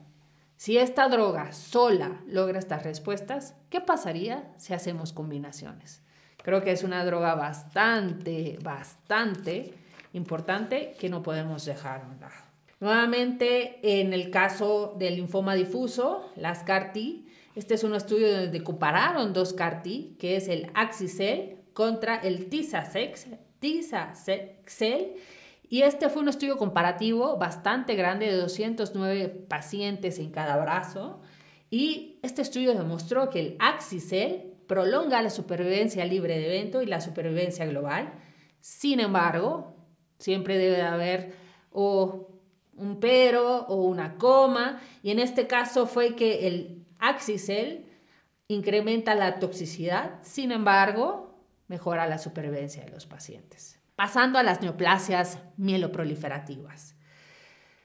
Si 0.57 0.79
esta 0.79 1.09
droga 1.09 1.53
sola 1.53 2.23
logra 2.27 2.59
estas 2.59 2.85
respuestas, 2.85 3.55
¿qué 3.71 3.81
pasaría 3.81 4.53
si 4.57 4.73
hacemos 4.73 5.13
combinaciones? 5.13 6.03
Creo 6.43 6.63
que 6.63 6.73
es 6.73 6.85
una 6.85 7.05
droga 7.05 7.35
bastante, 7.35 8.59
bastante 8.63 9.75
importante 10.13 10.95
que 10.99 11.09
no 11.09 11.23
podemos 11.23 11.65
dejar 11.65 12.03
a 12.03 12.07
un 12.07 12.21
lado. 12.21 12.35
Nuevamente, 12.81 13.79
en 13.83 14.13
el 14.13 14.31
caso 14.31 14.95
del 14.99 15.17
linfoma 15.17 15.55
difuso, 15.55 16.31
las 16.37 16.63
CAR-T, 16.65 17.25
este 17.55 17.75
es 17.75 17.85
un 17.85 17.95
estudio 17.95 18.43
donde 18.43 18.63
compararon 18.63 19.33
dos 19.33 19.53
CAR-T, 19.55 20.17
que 20.19 20.37
es 20.37 20.49
el 20.49 20.71
Axicel 20.75 21.57
contra 21.73 22.17
el 22.17 22.49
Tisasex, 22.49 23.27
Tisacel, 23.59 25.15
y 25.69 25.83
este 25.83 26.09
fue 26.09 26.23
un 26.23 26.29
estudio 26.29 26.57
comparativo 26.57 27.37
bastante 27.37 27.95
grande 27.95 28.27
de 28.27 28.37
209 28.37 29.29
pacientes 29.49 30.19
en 30.19 30.31
cada 30.31 30.57
brazo, 30.57 31.21
y 31.71 32.19
este 32.23 32.43
estudio 32.43 32.75
demostró 32.75 33.31
que 33.31 33.41
el 33.41 33.57
Axicel 33.59 34.53
prolonga 34.67 35.21
la 35.23 35.31
supervivencia 35.31 36.05
libre 36.05 36.39
de 36.39 36.47
evento 36.47 36.83
y 36.83 36.87
la 36.87 37.01
supervivencia 37.01 37.67
global. 37.67 38.13
Sin 38.61 39.01
embargo, 39.01 39.77
siempre 40.19 40.57
debe 40.59 40.83
haber 40.83 41.35
o 41.71 42.31
un 42.77 43.01
pero 43.01 43.67
o 43.67 43.77
una 43.77 44.17
coma, 44.17 44.81
y 45.03 45.11
en 45.11 45.19
este 45.19 45.47
caso 45.47 45.87
fue 45.87 46.15
que 46.15 46.47
el 46.47 46.87
Axicel 46.99 47.87
incrementa 48.49 49.15
la 49.15 49.39
toxicidad, 49.39 50.21
sin 50.23 50.53
embargo, 50.53 51.39
mejora 51.67 52.07
la 52.07 52.19
supervivencia 52.19 52.85
de 52.85 52.91
los 52.91 53.07
pacientes. 53.07 53.74
Pasando 53.97 54.41
a 54.41 54.43
las 54.43 54.61
neoplasias 54.61 55.39
mieloproliferativas. 55.57 56.97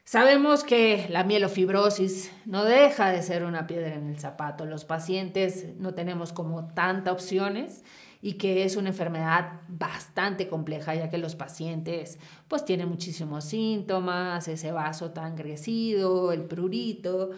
Sabemos 0.04 0.64
que 0.64 1.06
la 1.10 1.24
mielofibrosis 1.24 2.32
no 2.48 2.66
deja 2.66 3.12
de 3.12 3.22
ser 3.22 3.44
una 3.44 3.68
piedra 3.68 3.94
en 3.94 4.10
el 4.10 4.20
zapato. 4.20 4.66
Los 4.66 4.86
pacientes 4.86 5.68
no 5.78 5.94
tenemos 5.94 6.34
como 6.34 6.74
tantas 6.74 7.14
opciones 7.14 7.84
y 8.20 8.34
que 8.34 8.64
es 8.64 8.76
una 8.76 8.90
enfermedad 8.90 9.62
bastante 9.68 10.48
compleja 10.48 10.96
ya 10.96 11.12
que 11.12 11.20
los 11.20 11.36
pacientes 11.36 12.18
pues 12.48 12.66
tienen 12.66 12.90
muchísimos 12.90 13.46
síntomas, 13.46 14.48
ese 14.48 14.72
vaso 14.72 15.12
tan 15.12 15.36
crecido, 15.36 16.32
el 16.32 16.46
prurito. 16.46 17.30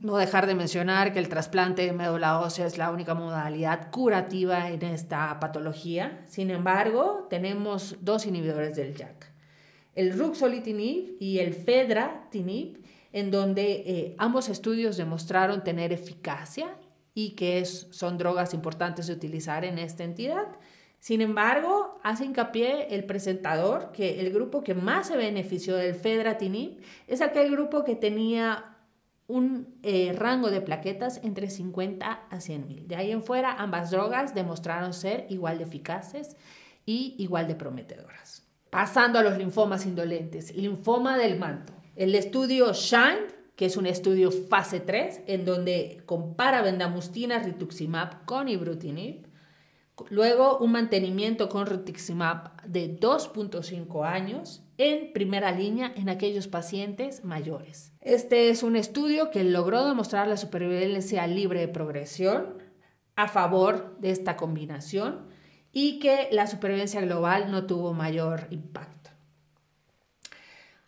No 0.00 0.16
dejar 0.16 0.46
de 0.46 0.54
mencionar 0.54 1.12
que 1.12 1.18
el 1.18 1.28
trasplante 1.28 1.82
de 1.82 1.92
médula 1.92 2.40
ósea 2.40 2.66
es 2.66 2.78
la 2.78 2.90
única 2.90 3.14
modalidad 3.14 3.90
curativa 3.90 4.70
en 4.70 4.82
esta 4.82 5.38
patología. 5.40 6.22
Sin 6.26 6.50
embargo, 6.50 7.26
tenemos 7.28 7.96
dos 8.00 8.26
inhibidores 8.26 8.76
del 8.76 8.96
JAK 8.96 9.38
el 9.98 10.16
ruxolitinib 10.16 11.16
y 11.18 11.40
el 11.40 11.54
fedratinib, 11.54 12.84
en 13.12 13.32
donde 13.32 13.82
eh, 13.84 14.14
ambos 14.16 14.48
estudios 14.48 14.96
demostraron 14.96 15.64
tener 15.64 15.92
eficacia 15.92 16.68
y 17.14 17.30
que 17.30 17.64
son 17.64 18.16
drogas 18.16 18.54
importantes 18.54 19.08
de 19.08 19.14
utilizar 19.14 19.64
en 19.64 19.76
esta 19.76 20.04
entidad. 20.04 20.46
Sin 21.00 21.20
embargo, 21.20 21.98
hace 22.04 22.24
hincapié 22.24 22.94
el 22.94 23.06
presentador 23.06 23.90
que 23.90 24.20
el 24.20 24.32
grupo 24.32 24.62
que 24.62 24.74
más 24.74 25.08
se 25.08 25.16
benefició 25.16 25.74
del 25.74 25.96
fedratinib 25.96 26.78
es 27.08 27.20
aquel 27.20 27.50
grupo 27.50 27.82
que 27.82 27.96
tenía 27.96 28.77
un 29.28 29.78
eh, 29.82 30.14
rango 30.16 30.50
de 30.50 30.62
plaquetas 30.62 31.20
entre 31.22 31.50
50 31.50 32.26
a 32.30 32.40
100 32.40 32.66
mil. 32.66 32.88
De 32.88 32.96
ahí 32.96 33.12
en 33.12 33.22
fuera, 33.22 33.52
ambas 33.52 33.90
drogas 33.90 34.34
demostraron 34.34 34.94
ser 34.94 35.26
igual 35.28 35.58
de 35.58 35.64
eficaces 35.64 36.36
y 36.86 37.14
igual 37.18 37.46
de 37.46 37.54
prometedoras. 37.54 38.46
Pasando 38.70 39.18
a 39.18 39.22
los 39.22 39.36
linfomas 39.36 39.84
indolentes, 39.84 40.56
linfoma 40.56 41.18
del 41.18 41.38
manto. 41.38 41.74
El 41.94 42.14
estudio 42.14 42.72
SHINE, 42.72 43.26
que 43.54 43.66
es 43.66 43.76
un 43.76 43.86
estudio 43.86 44.30
fase 44.30 44.80
3, 44.80 45.22
en 45.26 45.44
donde 45.44 46.02
compara 46.06 46.62
vendamustina 46.62 47.38
rituximab 47.38 48.24
con 48.24 48.48
ibrutinib. 48.48 49.26
Luego, 50.08 50.58
un 50.58 50.72
mantenimiento 50.72 51.50
con 51.50 51.66
rituximab 51.66 52.62
de 52.62 52.98
2.5 52.98 54.06
años 54.06 54.62
en 54.78 55.12
primera 55.12 55.50
línea 55.50 55.92
en 55.96 56.08
aquellos 56.08 56.46
pacientes 56.46 57.24
mayores. 57.24 57.92
Este 58.08 58.48
es 58.48 58.62
un 58.62 58.74
estudio 58.74 59.30
que 59.30 59.44
logró 59.44 59.84
demostrar 59.84 60.28
la 60.28 60.38
supervivencia 60.38 61.26
libre 61.26 61.60
de 61.60 61.68
progresión 61.68 62.54
a 63.16 63.28
favor 63.28 63.98
de 63.98 64.10
esta 64.10 64.34
combinación 64.34 65.26
y 65.72 65.98
que 65.98 66.30
la 66.32 66.46
supervivencia 66.46 67.02
global 67.02 67.50
no 67.50 67.66
tuvo 67.66 67.92
mayor 67.92 68.46
impacto. 68.48 69.10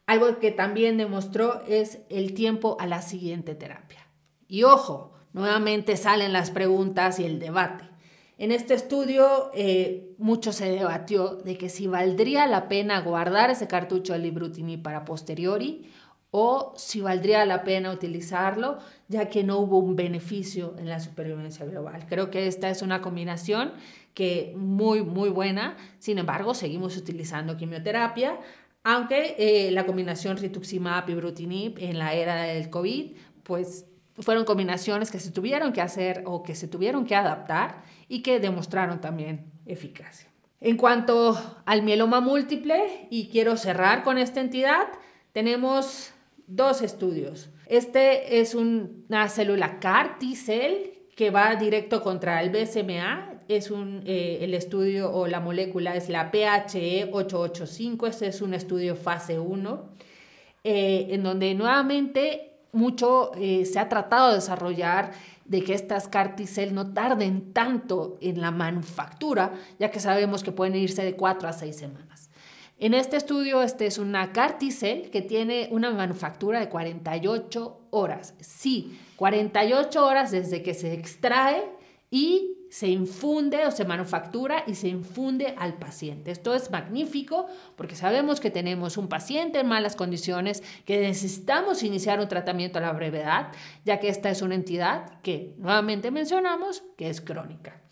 Algo 0.07 0.39
que 0.39 0.51
también 0.51 0.97
demostró 0.97 1.61
es 1.69 1.99
el 2.09 2.33
tiempo 2.33 2.79
a 2.81 2.87
la 2.87 3.03
siguiente 3.03 3.55
terapia. 3.55 4.07
Y 4.49 4.63
ojo, 4.63 5.13
nuevamente 5.35 5.99
salen 5.99 6.33
las 6.33 6.51
preguntas 6.51 7.21
y 7.21 7.27
el 7.27 7.39
debate. 7.39 7.85
En 8.39 8.51
este 8.51 8.73
estudio 8.73 9.51
eh, 9.53 10.15
mucho 10.17 10.55
se 10.55 10.71
debatió 10.71 11.35
de 11.35 11.59
que 11.59 11.69
si 11.69 11.87
valdría 11.87 12.47
la 12.47 12.69
pena 12.69 13.03
guardar 13.03 13.51
ese 13.51 13.69
cartucho 13.69 14.15
de 14.15 14.21
Librutini 14.21 14.79
para 14.79 15.05
posteriori 15.05 15.91
o 16.31 16.73
si 16.77 17.01
valdría 17.01 17.45
la 17.45 17.65
pena 17.65 17.91
utilizarlo 17.91 18.79
ya 19.09 19.29
que 19.29 19.43
no 19.43 19.59
hubo 19.59 19.79
un 19.79 19.97
beneficio 19.97 20.75
en 20.79 20.89
la 20.89 21.01
supervivencia 21.01 21.67
global. 21.67 22.07
Creo 22.09 22.31
que 22.31 22.47
esta 22.47 22.71
es 22.71 22.83
una 22.83 23.03
combinación 23.03 23.73
que 24.15 24.55
muy, 24.57 25.03
muy 25.03 25.29
buena. 25.29 25.77
Sin 25.99 26.19
embargo, 26.19 26.55
seguimos 26.55 26.97
utilizando 26.97 27.57
quimioterapia, 27.57 28.39
aunque 28.85 29.35
eh, 29.39 29.71
la 29.73 29.87
combinación 29.87 30.37
rituximab 30.37 31.09
y 31.11 31.15
brutinib 31.15 31.79
en 31.79 31.99
la 31.99 32.15
era 32.15 32.43
del 32.43 32.71
COVID, 32.71 33.17
pues 33.43 33.87
fueron 34.21 34.45
combinaciones 34.45 35.11
que 35.11 35.19
se 35.19 35.31
tuvieron 35.31 35.73
que 35.73 35.81
hacer 35.81 36.23
o 36.27 36.43
que 36.43 36.55
se 36.55 36.69
tuvieron 36.69 37.05
que 37.05 37.17
adaptar 37.17 37.83
y 38.09 38.23
que 38.23 38.39
demostraron 38.39 39.01
también 39.01 39.51
eficacia. 39.67 40.29
En 40.61 40.77
cuanto 40.77 41.39
al 41.65 41.83
mieloma 41.83 42.21
múltiple, 42.21 43.09
y 43.11 43.29
quiero 43.29 43.57
cerrar 43.57 44.03
con 44.03 44.19
esta 44.19 44.41
entidad, 44.41 44.89
tenemos 45.33 46.13
dos 46.51 46.83
estudios. 46.83 47.51
Este 47.67 48.41
es 48.41 48.55
una 48.55 49.29
célula 49.29 49.79
CAR 49.79 50.19
que 50.19 51.31
va 51.31 51.55
directo 51.57 52.03
contra 52.03 52.43
el 52.43 52.51
BCMA. 52.51 53.39
Es 53.49 53.71
un, 53.71 54.03
eh, 54.07 54.39
el 54.43 54.55
estudio 54.55 55.13
o 55.13 55.27
la 55.27 55.41
molécula 55.41 55.95
es 55.95 56.09
la 56.09 56.31
PHE 56.31 57.11
885. 57.13 58.07
Este 58.07 58.27
es 58.27 58.43
un 58.43 58.55
estudio 58.55 58.97
fase 58.97 59.39
1, 59.39 59.91
eh, 60.65 61.07
en 61.11 61.23
donde 61.23 61.55
nuevamente 61.55 62.51
mucho 62.73 63.33
eh, 63.37 63.65
se 63.65 63.79
ha 63.79 63.89
tratado 63.89 64.29
de 64.29 64.35
desarrollar 64.37 65.13
de 65.45 65.63
que 65.63 65.75
estas 65.75 66.07
CAR 66.07 66.37
no 66.71 66.93
tarden 66.93 67.53
tanto 67.53 68.19
en 68.21 68.41
la 68.41 68.53
manufactura, 68.53 69.53
ya 69.81 69.91
que 69.91 69.99
sabemos 69.99 70.45
que 70.45 70.53
pueden 70.53 70.77
irse 70.77 71.03
de 71.03 71.17
4 71.17 71.49
a 71.49 71.53
6 71.53 71.77
semanas. 71.77 72.20
En 72.83 72.95
este 72.95 73.19
estudio, 73.19 73.61
este 73.63 73.85
es 73.85 73.99
una 73.99 74.33
carticel 74.33 75.11
que 75.11 75.21
tiene 75.21 75.69
una 75.71 75.91
manufactura 75.91 76.61
de 76.61 76.71
48 76.71 77.89
horas. 77.91 78.33
Sí, 78.41 78.99
48 79.17 80.07
horas 80.07 80.31
desde 80.31 80.63
que 80.63 80.73
se 80.73 80.95
extrae 80.95 81.63
y 82.11 82.57
se 82.71 82.89
infunde 82.89 83.67
o 83.67 83.71
se 83.71 83.85
manufactura 83.85 84.65
y 84.67 84.77
se 84.77 84.89
infunde 84.89 85.55
al 85.59 85.75
paciente. 85.75 86.31
Esto 86.31 86.55
es 86.55 86.71
magnífico 86.71 87.49
porque 87.77 87.97
sabemos 87.97 88.41
que 88.41 88.51
tenemos 88.51 88.97
un 88.97 89.09
paciente 89.09 89.61
en 89.61 89.67
malas 89.67 89.95
condiciones, 89.95 90.63
que 90.87 91.01
necesitamos 91.03 91.83
iniciar 91.83 92.19
un 92.19 92.29
tratamiento 92.29 92.79
a 92.79 92.83
la 92.83 92.93
brevedad, 92.95 93.53
ya 93.85 94.01
que 94.01 94.09
esta 94.09 94.31
es 94.31 94.41
una 94.41 94.55
entidad 94.55 95.21
que 95.21 95.55
nuevamente 95.59 96.11
mencionamos 96.11 96.83
que 96.97 97.11
es 97.11 97.21
crónica. 97.21 97.83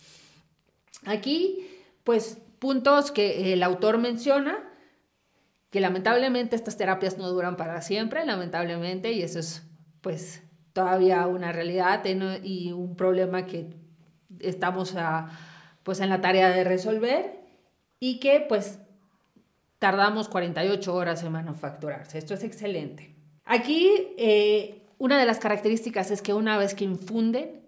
Aquí, 1.05 1.69
pues, 2.05 2.39
puntos 2.59 3.11
que 3.11 3.53
el 3.53 3.63
autor 3.63 3.99
menciona 3.99 4.65
que 5.71 5.81
lamentablemente 5.81 6.57
estas 6.57 6.77
terapias 6.77 7.19
no 7.19 7.29
duran 7.29 7.57
para 7.57 7.81
siempre, 7.83 8.25
lamentablemente, 8.25 9.13
y 9.13 9.23
eso 9.23 9.39
es 9.39 9.67
pues 10.01 10.43
todavía 10.73 11.27
una 11.27 11.53
realidad 11.53 12.05
y 12.43 12.73
un 12.73 12.97
problema 12.97 13.47
que 13.47 13.71
estamos 14.41 14.95
a, 14.97 15.29
pues 15.83 16.01
en 16.01 16.09
la 16.09 16.21
tarea 16.21 16.51
de 16.51 16.65
resolver 16.65 17.41
y 18.01 18.21
que 18.21 18.45
pues 18.49 18.79
tardamos 19.79 20.29
48 20.29 20.95
horas 20.95 21.23
en 21.23 21.33
manufacturarse. 21.33 22.19
Esto 22.19 22.35
es 22.35 22.45
excelente. 22.45 23.15
Aquí 23.45 23.91
eh, 24.17 24.83
una 24.99 25.19
de 25.19 25.27
las 25.27 25.39
características 25.39 26.11
es 26.11 26.23
que 26.23 26.35
una 26.35 26.59
vez 26.59 26.75
que 26.75 26.85
infunden, 26.85 27.63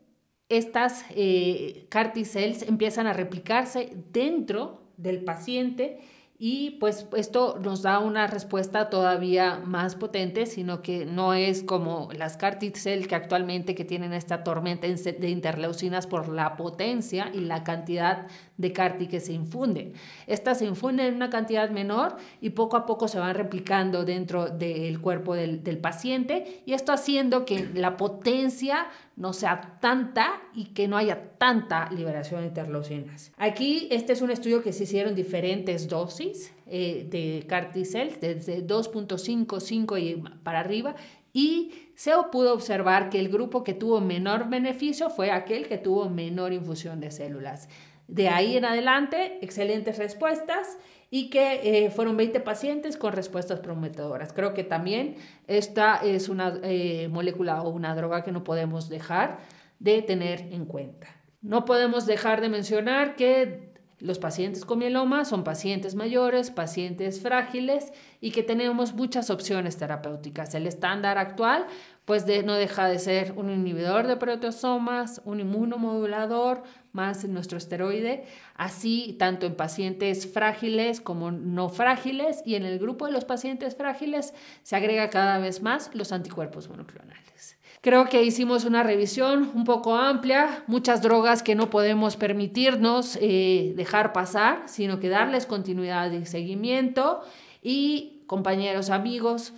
estas 0.49 1.05
eh, 1.11 1.87
cells 2.25 2.63
empiezan 2.63 3.07
a 3.07 3.13
replicarse 3.13 3.93
dentro 4.13 4.83
del 4.97 5.23
paciente 5.25 6.01
y 6.43 6.79
pues 6.81 7.07
esto 7.19 7.59
nos 7.63 7.83
da 7.83 7.99
una 7.99 8.27
respuesta 8.27 8.89
todavía 8.89 9.61
más 9.63 9.95
potente, 9.95 10.47
sino 10.47 10.81
que 10.81 11.05
no 11.05 11.35
es 11.35 11.63
como 11.63 12.09
las 12.17 12.39
Carticel 12.39 13.09
que 13.09 13.15
actualmente 13.15 13.75
que 13.75 13.85
tienen 13.85 14.15
esta 14.15 14.43
tormenta 14.43 14.87
de 14.87 15.29
interleucinas 15.29 16.07
por 16.07 16.31
la 16.31 16.57
potencia 16.57 17.31
y 17.35 17.41
la 17.41 17.63
cantidad 17.63 18.27
de 18.57 18.73
CARTI 18.73 19.07
que 19.09 19.21
se 19.21 19.35
infunden. 19.35 19.93
Estas 20.27 20.61
se 20.61 20.65
infunden 20.65 21.09
en 21.09 21.17
una 21.17 21.29
cantidad 21.29 21.69
menor 21.69 22.17
y 22.41 22.51
poco 22.51 22.79
a 22.79 22.87
poco 22.87 23.07
se 23.07 23.19
van 23.19 23.35
replicando 23.35 24.07
dentro 24.07 24.49
del 24.49 24.99
cuerpo 25.03 25.35
del, 25.35 25.63
del 25.63 25.77
paciente 25.77 26.63
y 26.65 26.73
esto 26.73 26.93
haciendo 26.93 27.45
que 27.45 27.69
la 27.75 27.99
potencia 27.99 28.89
no 29.17 29.33
sea 29.33 29.79
tanta 29.81 30.41
y 30.55 30.67
que 30.67 30.89
no 30.89 30.97
haya 30.97 31.37
tanta 31.37 31.91
liberación 31.91 32.41
de 32.41 32.49
interleucinas. 32.49 33.33
Aquí 33.37 33.89
este 33.91 34.13
es 34.13 34.23
un 34.23 34.31
estudio 34.31 34.63
que 34.63 34.73
se 34.73 34.85
hicieron 34.85 35.15
diferentes 35.15 35.89
dosis 35.89 36.53
eh, 36.67 37.07
de 37.11 37.47
Carticel, 37.47 38.19
desde 38.21 38.67
2.55 38.67 40.01
y 40.01 40.23
para 40.43 40.61
arriba, 40.61 40.95
y 41.33 41.73
se 41.95 42.13
pudo 42.33 42.55
observar 42.55 43.11
que 43.11 43.21
el 43.21 43.29
grupo 43.29 43.63
que 43.63 43.75
tuvo 43.75 44.01
menor 44.01 44.49
beneficio 44.49 45.11
fue 45.11 45.31
aquel 45.31 45.69
que 45.69 45.79
tuvo 45.79 46.09
menor 46.09 46.53
infusión 46.53 47.01
de 47.01 47.11
células. 47.11 47.69
De 48.09 48.29
ahí 48.29 48.57
en 48.57 48.65
adelante, 48.65 49.39
excelentes 49.43 49.99
respuestas 49.99 50.79
y 51.11 51.29
que 51.29 51.85
eh, 51.85 51.91
fueron 51.91 52.17
20 52.17 52.41
pacientes 52.41 52.97
con 52.97 53.13
respuestas 53.13 53.61
prometedoras. 53.61 54.33
Creo 54.33 54.55
que 54.55 54.65
también 54.65 55.17
esta 55.49 55.97
es 55.97 56.29
una 56.29 56.59
eh, 56.63 57.09
molécula 57.09 57.63
o 57.63 57.71
una 57.71 57.95
droga 57.95 58.23
que 58.23 58.33
no 58.33 58.45
podemos 58.45 58.89
dejar 58.89 59.39
de 59.81 60.03
tener 60.03 60.41
en 60.53 60.67
cuenta. 60.67 61.09
No 61.43 61.65
podemos 61.65 62.07
dejar 62.07 62.41
de 62.41 62.49
mencionar 62.49 63.17
que 63.17 63.71
los 63.99 64.19
pacientes 64.19 64.65
con 64.65 64.79
mieloma 64.79 65.25
son 65.25 65.45
pacientes 65.45 65.95
mayores, 65.95 66.51
pacientes 66.51 67.21
frágiles 67.21 67.93
y 68.21 68.31
que 68.31 68.43
tenemos 68.43 68.95
muchas 68.95 69.29
opciones 69.31 69.77
terapéuticas. 69.77 70.55
El 70.55 70.67
estándar 70.67 71.19
actual 71.19 71.67
pues 72.11 72.27
no 72.45 72.55
deja 72.55 72.89
de 72.89 72.99
ser 72.99 73.35
un 73.37 73.51
inhibidor 73.51 74.09
de 74.09 74.17
proteosomas, 74.17 75.23
un 75.25 75.39
inmunomodulador, 75.39 76.65
más 76.91 77.25
nuestro 77.27 77.57
esteroide, 77.57 78.25
así 78.57 79.15
tanto 79.17 79.47
en 79.47 79.55
pacientes 79.55 80.27
frágiles 80.27 81.01
como 81.01 81.31
no 81.31 81.69
frágiles 81.69 82.43
y 82.45 82.57
en 82.57 82.65
el 82.65 82.81
grupo 82.81 83.07
de 83.07 83.13
los 83.13 83.25
pacientes 83.25 83.77
frágiles 83.77 84.35
se 84.65 84.75
agrega 84.75 85.09
cada 85.09 85.39
vez 85.39 85.63
más 85.63 85.95
los 85.95 86.11
anticuerpos 86.11 86.69
monoclonales. 86.69 87.57
Creo 87.81 88.07
que 88.07 88.25
hicimos 88.25 88.65
una 88.65 88.83
revisión 88.83 89.49
un 89.55 89.63
poco 89.63 89.95
amplia, 89.95 90.65
muchas 90.67 91.03
drogas 91.03 91.45
que 91.45 91.55
no 91.55 91.71
podemos 91.71 92.17
permitirnos 92.17 93.21
eh, 93.21 93.73
dejar 93.77 94.13
pasar, 94.13 94.65
sino 94.67 94.99
que 94.99 95.11
darles 95.11 95.47
continuidad 95.47 96.11
y 96.11 96.27
seguimiento. 96.27 97.21
Y 97.63 98.25
compañeros, 98.27 98.91
amigos, 98.91 99.53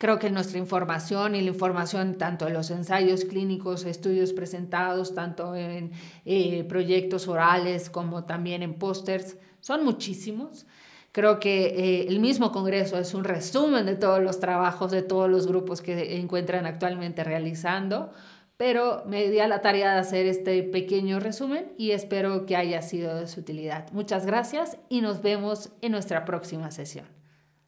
Creo 0.00 0.18
que 0.18 0.30
nuestra 0.30 0.56
información 0.56 1.34
y 1.34 1.42
la 1.42 1.48
información 1.48 2.16
tanto 2.16 2.46
en 2.46 2.54
los 2.54 2.70
ensayos 2.70 3.26
clínicos, 3.26 3.84
estudios 3.84 4.32
presentados, 4.32 5.14
tanto 5.14 5.54
en 5.54 5.92
eh, 6.24 6.64
proyectos 6.64 7.28
orales 7.28 7.90
como 7.90 8.24
también 8.24 8.62
en 8.62 8.78
pósters, 8.78 9.36
son 9.60 9.84
muchísimos. 9.84 10.64
Creo 11.12 11.38
que 11.38 11.66
eh, 11.66 12.06
el 12.08 12.18
mismo 12.18 12.50
Congreso 12.50 12.98
es 12.98 13.12
un 13.12 13.24
resumen 13.24 13.84
de 13.84 13.94
todos 13.94 14.22
los 14.22 14.40
trabajos 14.40 14.90
de 14.90 15.02
todos 15.02 15.28
los 15.28 15.46
grupos 15.46 15.82
que 15.82 16.16
encuentran 16.16 16.64
actualmente 16.64 17.22
realizando, 17.22 18.10
pero 18.56 19.02
me 19.04 19.28
di 19.28 19.40
a 19.40 19.48
la 19.48 19.60
tarea 19.60 19.92
de 19.92 20.00
hacer 20.00 20.24
este 20.24 20.62
pequeño 20.62 21.20
resumen 21.20 21.74
y 21.76 21.90
espero 21.90 22.46
que 22.46 22.56
haya 22.56 22.80
sido 22.80 23.16
de 23.16 23.28
su 23.28 23.40
utilidad. 23.40 23.90
Muchas 23.92 24.24
gracias 24.24 24.78
y 24.88 25.02
nos 25.02 25.20
vemos 25.20 25.68
en 25.82 25.92
nuestra 25.92 26.24
próxima 26.24 26.70
sesión. 26.70 27.04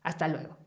Hasta 0.02 0.28
luego. 0.28 0.61